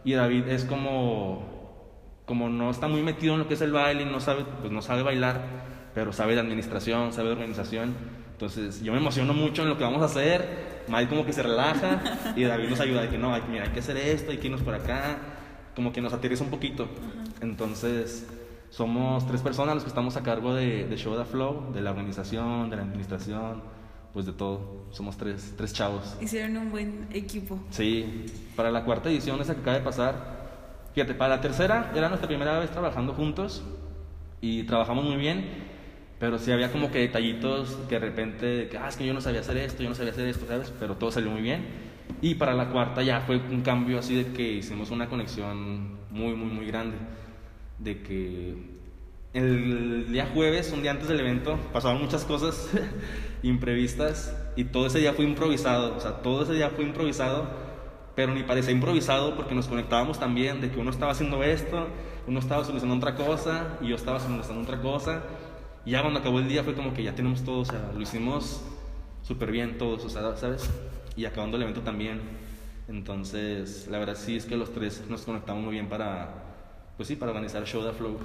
Y 0.04 0.14
David 0.14 0.48
es 0.48 0.64
como, 0.64 2.22
como 2.26 2.50
no 2.50 2.70
está 2.70 2.88
muy 2.88 3.02
metido 3.02 3.34
en 3.34 3.40
lo 3.40 3.48
que 3.48 3.56
es 3.56 3.62
el 3.62 3.74
baile, 3.74 4.06
no 4.06 4.20
sabe, 4.22 4.46
pues 4.62 4.72
no 4.72 4.82
sabe 4.82 5.04
bailar, 5.04 5.42
pero 5.94 6.14
sabe 6.14 6.36
de 6.36 6.42
administración, 6.42 7.12
sabe 7.12 7.28
de 7.28 7.34
organización. 7.34 7.94
Entonces 8.32 8.82
yo 8.82 8.94
me 8.94 9.00
emociono 9.00 9.34
mucho 9.34 9.64
en 9.64 9.70
lo 9.70 9.78
que 9.78 9.84
vamos 9.84 10.02
a 10.02 10.06
hacer. 10.06 10.86
Mike 10.88 11.10
como 11.10 11.26
que 11.26 11.34
se 11.34 11.44
relaja 11.44 12.34
y 12.38 12.44
David 12.44 12.70
nos 12.70 12.80
ayuda 12.80 13.02
de 13.02 13.10
que 13.10 13.18
no, 13.18 13.34
hay, 13.34 13.42
mira, 13.50 13.66
hay 13.66 13.72
que 13.72 13.80
hacer 13.80 13.98
esto, 13.98 14.32
hay 14.32 14.38
que 14.38 14.48
irnos 14.48 14.62
por 14.62 14.74
acá. 14.74 15.18
Como 15.76 15.92
que 15.92 16.00
nos 16.00 16.14
aterriza 16.14 16.44
un 16.46 16.52
poquito. 16.52 16.88
Entonces 17.42 18.26
somos 18.70 19.26
tres 19.26 19.42
personas 19.42 19.76
los 19.76 19.84
que 19.84 19.88
estestamos 19.88 20.18
a 20.18 20.24
cargo 20.24 20.54
de, 20.54 20.88
de 20.88 20.98
Show 20.98 21.18
the 21.18 21.26
Flow, 21.26 21.72
de 21.74 21.82
la 21.82 21.92
organización, 21.92 22.70
de 22.70 22.76
la 22.76 22.84
administración, 22.84 23.62
pues 24.14 24.26
de 24.26 24.34
todo. 24.34 24.86
Somos 24.92 25.18
tres, 25.18 25.54
tres 25.58 25.74
chavos. 25.74 26.18
Hicieron 26.22 26.58
un 26.58 26.72
buen 26.72 27.08
equipo. 27.12 27.60
Sí, 27.70 28.26
para 28.56 28.72
la 28.72 28.84
cuarta 28.84 29.10
edición, 29.10 29.40
esa 29.42 29.54
que 29.54 29.62
acaba 29.62 29.78
de 29.78 29.84
pasar. 29.84 30.38
Fíjate, 30.94 31.14
para 31.14 31.36
la 31.36 31.42
tercera 31.42 31.92
era 31.96 32.10
nuestra 32.10 32.28
primera 32.28 32.58
vez 32.58 32.72
trabajando 32.72 33.14
juntos 33.14 33.64
y 34.42 34.64
trabajamos 34.64 35.06
muy 35.06 35.18
bien, 35.18 35.46
pero 36.20 36.40
sí 36.40 36.52
había 36.52 36.72
como 36.72 36.92
que 36.92 37.00
detallitos 37.00 37.78
que 37.88 38.00
de 38.00 38.00
repente, 38.00 38.68
que, 38.70 38.78
ah, 38.78 38.88
es 38.90 38.98
que 38.98 39.06
yo 39.06 39.14
no 39.14 39.22
sabía 39.22 39.42
hacer 39.42 39.58
esto, 39.58 39.84
yo 39.84 39.90
no 39.90 39.96
sabía 39.96 40.12
hacer 40.12 40.28
esto, 40.28 40.46
¿sabes? 40.48 40.74
Pero 40.80 40.96
todo 40.96 41.12
salió 41.12 41.30
muy 41.30 41.42
bien. 41.42 41.66
Y 42.22 42.36
para 42.36 42.54
la 42.54 42.70
cuarta 42.70 43.04
ya 43.04 43.22
fue 43.22 43.38
un 43.38 43.62
cambio 43.62 44.00
así 44.00 44.16
de 44.16 44.34
que 44.34 44.54
hicimos 44.54 44.90
una 44.90 45.08
conexión 45.08 45.98
muy, 46.10 46.34
muy, 46.34 46.50
muy 46.50 46.66
grande. 46.66 46.98
De 47.80 48.02
que 48.02 48.78
el 49.34 50.12
día 50.12 50.30
jueves, 50.34 50.72
un 50.74 50.82
día 50.82 50.92
antes 50.92 51.08
del 51.08 51.20
evento, 51.20 51.60
pasaron 51.72 52.02
muchas 52.02 52.26
cosas 52.26 52.70
imprevistas 53.44 54.36
y 54.56 54.64
todo 54.64 54.88
ese 54.88 55.00
día 55.00 55.14
fue 55.14 55.26
improvisado, 55.26 55.96
o 55.96 56.00
sea, 56.00 56.24
todo 56.24 56.44
ese 56.44 56.54
día 56.54 56.72
fue 56.72 56.86
improvisado, 56.86 57.48
pero 58.16 58.34
ni 58.34 58.42
parecía 58.42 58.72
improvisado 58.72 59.36
porque 59.36 59.54
nos 59.54 59.68
conectábamos 59.68 60.20
también 60.20 60.60
de 60.60 60.72
que 60.72 60.80
uno 60.80 60.90
estaba 60.90 61.12
haciendo 61.12 61.44
esto, 61.44 61.88
uno 62.26 62.40
estaba 62.40 62.64
solucionando 62.64 63.06
otra 63.06 63.16
cosa 63.16 63.78
y 63.80 63.90
yo 63.90 63.96
estaba 63.96 64.20
solucionando 64.20 64.64
otra 64.64 64.82
cosa. 64.82 65.24
Y 65.86 65.92
ya 65.92 66.02
cuando 66.02 66.20
acabó 66.20 66.40
el 66.40 66.48
día 66.48 66.64
fue 66.64 66.74
como 66.74 66.94
que 66.94 67.04
ya 67.04 67.14
tenemos 67.14 67.44
todo, 67.44 67.60
o 67.60 67.66
sea, 67.66 67.92
lo 67.94 68.02
hicimos 68.02 68.64
súper 69.22 69.52
bien 69.52 69.78
todos, 69.78 70.04
o 70.04 70.10
sea, 70.10 70.36
¿sabes? 70.36 70.70
Y 71.16 71.26
acabando 71.26 71.58
el 71.58 71.64
evento 71.64 71.82
también. 71.82 72.22
Entonces, 72.88 73.88
la 73.88 74.00
verdad 74.00 74.16
sí 74.16 74.36
es 74.36 74.46
que 74.46 74.58
los 74.58 74.74
tres 74.74 75.04
nos 75.10 75.22
conectamos 75.22 75.64
muy 75.64 75.74
bien 75.74 75.88
para, 75.88 76.47
pues 76.98 77.08
sí, 77.08 77.16
para 77.16 77.32
organizar 77.32 77.64
show 77.66 77.84
de 77.84 77.94
Flow. 77.94 78.18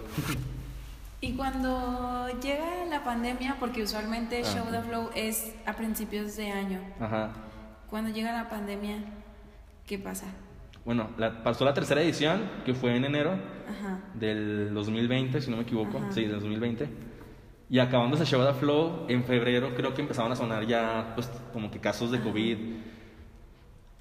Y 1.21 1.35
cuando 1.35 2.29
llega 2.41 2.85
la 2.91 3.05
pandemia, 3.05 3.57
porque 3.61 3.85
usualmente 3.85 4.43
Show 4.43 4.67
the 4.73 4.81
Flow 4.81 5.11
es 5.15 5.55
a 5.67 5.75
principios 5.75 6.37
de 6.37 6.51
año. 6.51 6.81
Ajá. 6.99 7.31
Cuando 7.89 8.11
llega 8.11 8.33
la 8.33 8.49
pandemia, 8.49 8.97
¿qué 9.87 9.99
pasa? 9.99 10.27
Bueno, 10.85 11.11
la, 11.19 11.45
pasó 11.45 11.65
la 11.65 11.75
tercera 11.75 12.03
edición, 12.03 12.51
que 12.65 12.75
fue 12.75 12.97
en 12.97 13.05
enero 13.05 13.39
Ajá. 13.71 14.01
del 14.15 14.75
2020, 14.75 15.41
si 15.41 15.49
no 15.49 15.59
me 15.59 15.63
equivoco. 15.63 15.99
Ajá. 15.99 16.11
Sí, 16.11 16.23
del 16.23 16.41
2020. 16.41 16.89
Y 17.71 17.79
acabando 17.79 18.17
ese 18.17 18.27
show 18.27 18.43
de 18.43 18.53
Flow, 18.55 19.07
en 19.09 19.23
febrero 19.23 19.77
creo 19.77 19.95
que 19.95 20.03
empezaban 20.03 20.33
a 20.33 20.35
sonar 20.37 20.67
ya, 20.67 21.13
pues, 21.15 21.31
como 21.53 21.71
que 21.71 21.79
casos 21.79 22.11
de 22.11 22.21
COVID. 22.21 22.59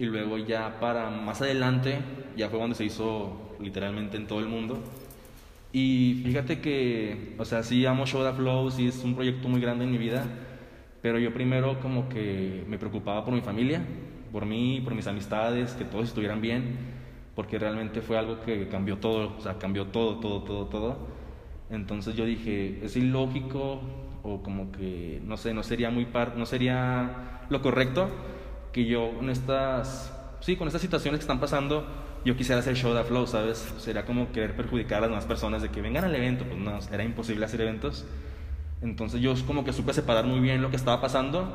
Y 0.02 0.06
luego 0.06 0.40
ya 0.40 0.80
para 0.80 1.12
más 1.12 1.44
adelante, 1.44 2.00
ya 2.36 2.50
fue 2.50 2.58
cuando 2.58 2.76
se 2.76 2.84
hizo 2.84 3.56
literalmente 3.60 4.18
en 4.18 4.26
todo 4.26 4.40
el 4.40 4.48
mundo. 4.48 4.80
Y 5.72 6.24
fíjate 6.26 6.60
que, 6.60 7.36
o 7.38 7.46
sea, 7.46 7.62
sí 7.62 7.86
amo 7.86 8.06
the 8.06 8.34
Flow, 8.34 8.72
sí 8.72 8.88
es 8.88 9.04
un 9.04 9.14
proyecto 9.14 9.48
muy 9.48 9.62
grande 9.62 9.84
en 9.84 9.92
mi 9.92 10.00
vida, 10.00 10.26
pero 11.04 11.20
yo 11.20 11.32
primero 11.32 11.80
como 11.82 12.10
que 12.10 12.64
me 12.68 12.80
preocupaba 12.80 13.24
por 13.24 13.36
mi 13.36 13.42
familia, 13.42 13.84
por 14.32 14.48
mí, 14.48 14.82
por 14.84 14.96
mis 14.96 15.06
amistades, 15.06 15.74
que 15.74 15.86
todos 15.86 16.06
estuvieran 16.06 16.42
bien, 16.42 16.80
porque 17.36 17.60
realmente 17.60 18.02
fue 18.02 18.18
algo 18.18 18.42
que 18.42 18.70
cambió 18.70 18.98
todo, 18.98 19.38
o 19.38 19.42
sea, 19.42 19.60
cambió 19.60 19.86
todo, 19.86 20.16
todo, 20.16 20.42
todo, 20.42 20.66
todo. 20.66 20.98
Entonces 21.70 22.16
yo 22.16 22.26
dije, 22.26 22.80
es 22.84 22.96
ilógico 22.96 23.82
o 24.24 24.42
como 24.42 24.72
que, 24.72 25.22
no 25.24 25.38
sé, 25.38 25.54
no 25.54 25.62
sería 25.62 25.92
muy 25.92 26.06
par, 26.06 26.38
no 26.38 26.48
sería 26.48 27.46
lo 27.52 27.62
correcto 27.62 28.10
que 28.71 28.86
yo 28.86 29.13
con 29.15 29.29
estas, 29.29 30.13
sí, 30.39 30.55
con 30.55 30.67
estas 30.67 30.81
situaciones 30.81 31.19
que 31.19 31.23
están 31.23 31.39
pasando, 31.39 31.86
yo 32.23 32.36
quisiera 32.36 32.60
hacer 32.60 32.75
show 32.75 32.93
de 32.93 33.03
flow, 33.03 33.27
¿sabes? 33.27 33.57
Sería 33.79 34.05
como 34.05 34.31
querer 34.31 34.55
perjudicar 34.55 34.99
a 34.99 35.01
las 35.01 35.10
demás 35.10 35.25
personas 35.25 35.62
de 35.62 35.69
que 35.69 35.81
vengan 35.81 36.03
al 36.03 36.15
evento, 36.15 36.45
pues 36.45 36.57
no, 36.57 36.79
era 36.91 37.03
imposible 37.03 37.45
hacer 37.45 37.62
eventos. 37.62 38.05
Entonces 38.81 39.21
yo 39.21 39.34
como 39.45 39.63
que 39.63 39.73
supe 39.73 39.93
separar 39.93 40.25
muy 40.25 40.39
bien 40.39 40.62
lo 40.62 40.69
que 40.69 40.75
estaba 40.75 41.01
pasando 41.01 41.53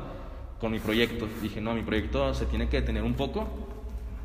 con 0.59 0.71
mi 0.71 0.79
proyecto. 0.79 1.27
Dije, 1.41 1.61
no, 1.61 1.73
mi 1.73 1.83
proyecto 1.83 2.33
se 2.33 2.45
tiene 2.45 2.69
que 2.69 2.81
detener 2.81 3.03
un 3.03 3.13
poco. 3.13 3.47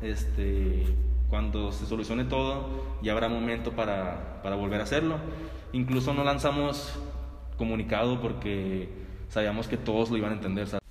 Este, 0.01 0.85
cuando 1.29 1.71
se 1.71 1.85
solucione 1.85 2.25
todo, 2.25 2.97
ya 3.01 3.13
habrá 3.13 3.29
momento 3.29 3.71
para, 3.71 4.41
para 4.43 4.55
volver 4.55 4.79
a 4.81 4.83
hacerlo. 4.83 5.17
Incluso 5.71 6.13
no 6.13 6.23
lanzamos 6.23 6.99
comunicado 7.57 8.21
porque 8.21 8.89
sabíamos 9.29 9.67
que 9.67 9.77
todos 9.77 10.09
lo 10.09 10.17
iban 10.17 10.31
a 10.31 10.35
entender. 10.35 10.67
¿sabes? 10.67 10.82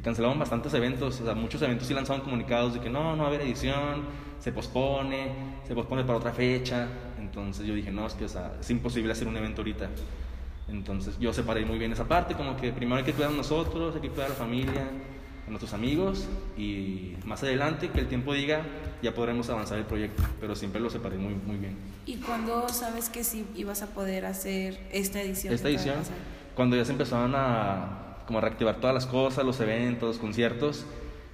Se 0.00 0.04
cancelaron 0.04 0.38
bastantes 0.38 0.72
eventos, 0.72 1.20
o 1.20 1.24
sea, 1.26 1.34
muchos 1.34 1.60
eventos 1.60 1.86
sí 1.86 1.92
lanzaron 1.92 2.22
comunicados 2.22 2.72
de 2.72 2.80
que 2.80 2.88
no, 2.88 3.14
no 3.16 3.18
va 3.18 3.24
a 3.24 3.26
haber 3.28 3.42
edición, 3.42 4.06
se 4.38 4.50
pospone, 4.50 5.28
se 5.68 5.74
pospone 5.74 6.04
para 6.04 6.16
otra 6.16 6.32
fecha. 6.32 6.88
Entonces 7.18 7.66
yo 7.66 7.74
dije, 7.74 7.90
no, 7.90 8.06
es 8.06 8.14
que 8.14 8.24
o 8.24 8.28
sea, 8.28 8.54
es 8.58 8.70
imposible 8.70 9.12
hacer 9.12 9.28
un 9.28 9.36
evento 9.36 9.60
ahorita. 9.60 9.90
Entonces 10.68 11.18
yo 11.18 11.34
separé 11.34 11.66
muy 11.66 11.78
bien 11.78 11.92
esa 11.92 12.08
parte, 12.08 12.34
como 12.34 12.56
que 12.56 12.72
primero 12.72 12.96
hay 12.96 13.04
que 13.04 13.12
cuidar 13.12 13.30
a 13.30 13.34
nosotros, 13.34 13.94
hay 13.94 14.00
que 14.00 14.08
cuidar 14.08 14.28
a 14.28 14.28
la 14.30 14.36
familia, 14.36 14.88
a 15.46 15.50
nuestros 15.50 15.74
amigos 15.74 16.26
y 16.56 17.16
más 17.26 17.42
adelante 17.42 17.90
que 17.90 18.00
el 18.00 18.08
tiempo 18.08 18.32
diga 18.32 18.62
ya 19.02 19.12
podremos 19.12 19.50
avanzar 19.50 19.76
el 19.76 19.84
proyecto, 19.84 20.22
pero 20.40 20.56
siempre 20.56 20.80
lo 20.80 20.88
separé 20.88 21.18
muy, 21.18 21.34
muy 21.34 21.56
bien. 21.56 21.76
¿Y 22.06 22.16
cuándo 22.16 22.70
sabes 22.70 23.10
que 23.10 23.22
sí 23.22 23.44
ibas 23.54 23.82
a 23.82 23.88
poder 23.88 24.24
hacer 24.24 24.80
esta 24.92 25.20
edición? 25.20 25.52
Esta 25.52 25.68
edición, 25.68 25.96
cuando 26.54 26.76
ya 26.76 26.86
se 26.86 26.92
empezaron 26.92 27.34
a 27.34 28.09
como 28.30 28.40
reactivar 28.40 28.76
todas 28.76 28.94
las 28.94 29.06
cosas, 29.06 29.44
los 29.44 29.58
eventos, 29.58 30.18
conciertos, 30.18 30.86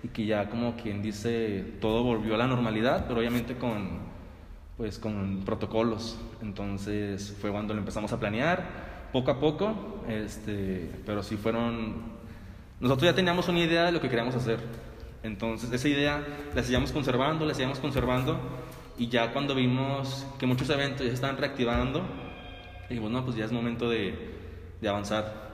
y 0.02 0.08
que 0.08 0.24
ya 0.24 0.48
como 0.48 0.76
quien 0.76 1.02
dice, 1.02 1.62
todo 1.78 2.02
volvió 2.02 2.36
a 2.36 2.38
la 2.38 2.46
normalidad, 2.46 3.04
pero 3.06 3.20
obviamente 3.20 3.56
con, 3.56 3.98
pues, 4.78 4.98
con 4.98 5.42
protocolos. 5.44 6.18
Entonces 6.40 7.36
fue 7.38 7.50
cuando 7.50 7.74
lo 7.74 7.80
empezamos 7.80 8.14
a 8.14 8.18
planear, 8.18 9.10
poco 9.12 9.30
a 9.30 9.38
poco, 9.38 10.04
este, 10.08 10.90
pero 11.04 11.22
sí 11.22 11.36
fueron... 11.36 12.16
Nosotros 12.80 13.10
ya 13.10 13.14
teníamos 13.14 13.46
una 13.48 13.58
idea 13.58 13.84
de 13.84 13.92
lo 13.92 14.00
que 14.00 14.08
queríamos 14.08 14.34
hacer. 14.34 14.58
Entonces 15.22 15.70
esa 15.70 15.88
idea 15.88 16.24
la 16.54 16.62
seguíamos 16.62 16.92
conservando, 16.92 17.44
la 17.44 17.52
seguíamos 17.52 17.78
conservando, 17.78 18.40
y 18.96 19.08
ya 19.08 19.34
cuando 19.34 19.54
vimos 19.54 20.26
que 20.38 20.46
muchos 20.46 20.70
eventos 20.70 21.02
ya 21.02 21.08
se 21.08 21.16
estaban 21.16 21.36
reactivando, 21.36 22.00
dijimos, 22.88 23.10
no, 23.10 23.22
pues 23.22 23.36
ya 23.36 23.44
es 23.44 23.52
momento 23.52 23.90
de, 23.90 24.14
de 24.80 24.88
avanzar. 24.88 25.45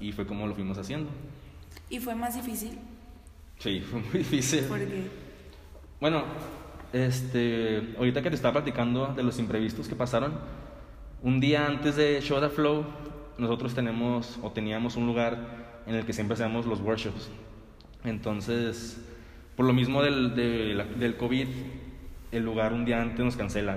Y 0.00 0.12
fue 0.12 0.26
como 0.26 0.46
lo 0.46 0.54
fuimos 0.54 0.78
haciendo. 0.78 1.10
¿Y 1.88 1.98
fue 2.00 2.14
más 2.14 2.34
difícil? 2.34 2.78
Sí, 3.58 3.80
fue 3.90 4.00
muy 4.00 4.18
difícil. 4.18 4.64
¿Por 4.64 4.78
qué? 4.78 5.04
Bueno, 6.00 6.24
este, 6.92 7.94
ahorita 7.98 8.22
que 8.22 8.30
te 8.30 8.36
estaba 8.36 8.54
platicando 8.54 9.08
de 9.14 9.22
los 9.22 9.38
imprevistos 9.38 9.86
que 9.88 9.94
pasaron, 9.94 10.34
un 11.22 11.38
día 11.40 11.66
antes 11.66 11.96
de 11.96 12.20
Show 12.22 12.40
the 12.40 12.48
Flow, 12.48 12.84
nosotros 13.38 13.74
tenemos 13.74 14.38
o 14.42 14.50
teníamos 14.50 14.96
un 14.96 15.06
lugar 15.06 15.82
en 15.86 15.94
el 15.94 16.06
que 16.06 16.12
siempre 16.12 16.34
hacemos 16.34 16.64
los 16.66 16.80
workshops. 16.80 17.28
Entonces, 18.04 18.98
por 19.56 19.66
lo 19.66 19.74
mismo 19.74 20.02
del, 20.02 20.34
de 20.34 20.74
la- 20.74 20.84
del 20.84 21.16
COVID, 21.18 21.48
el 22.32 22.42
lugar 22.44 22.72
un 22.72 22.84
día 22.86 23.02
antes 23.02 23.22
nos 23.24 23.36
cancela. 23.36 23.76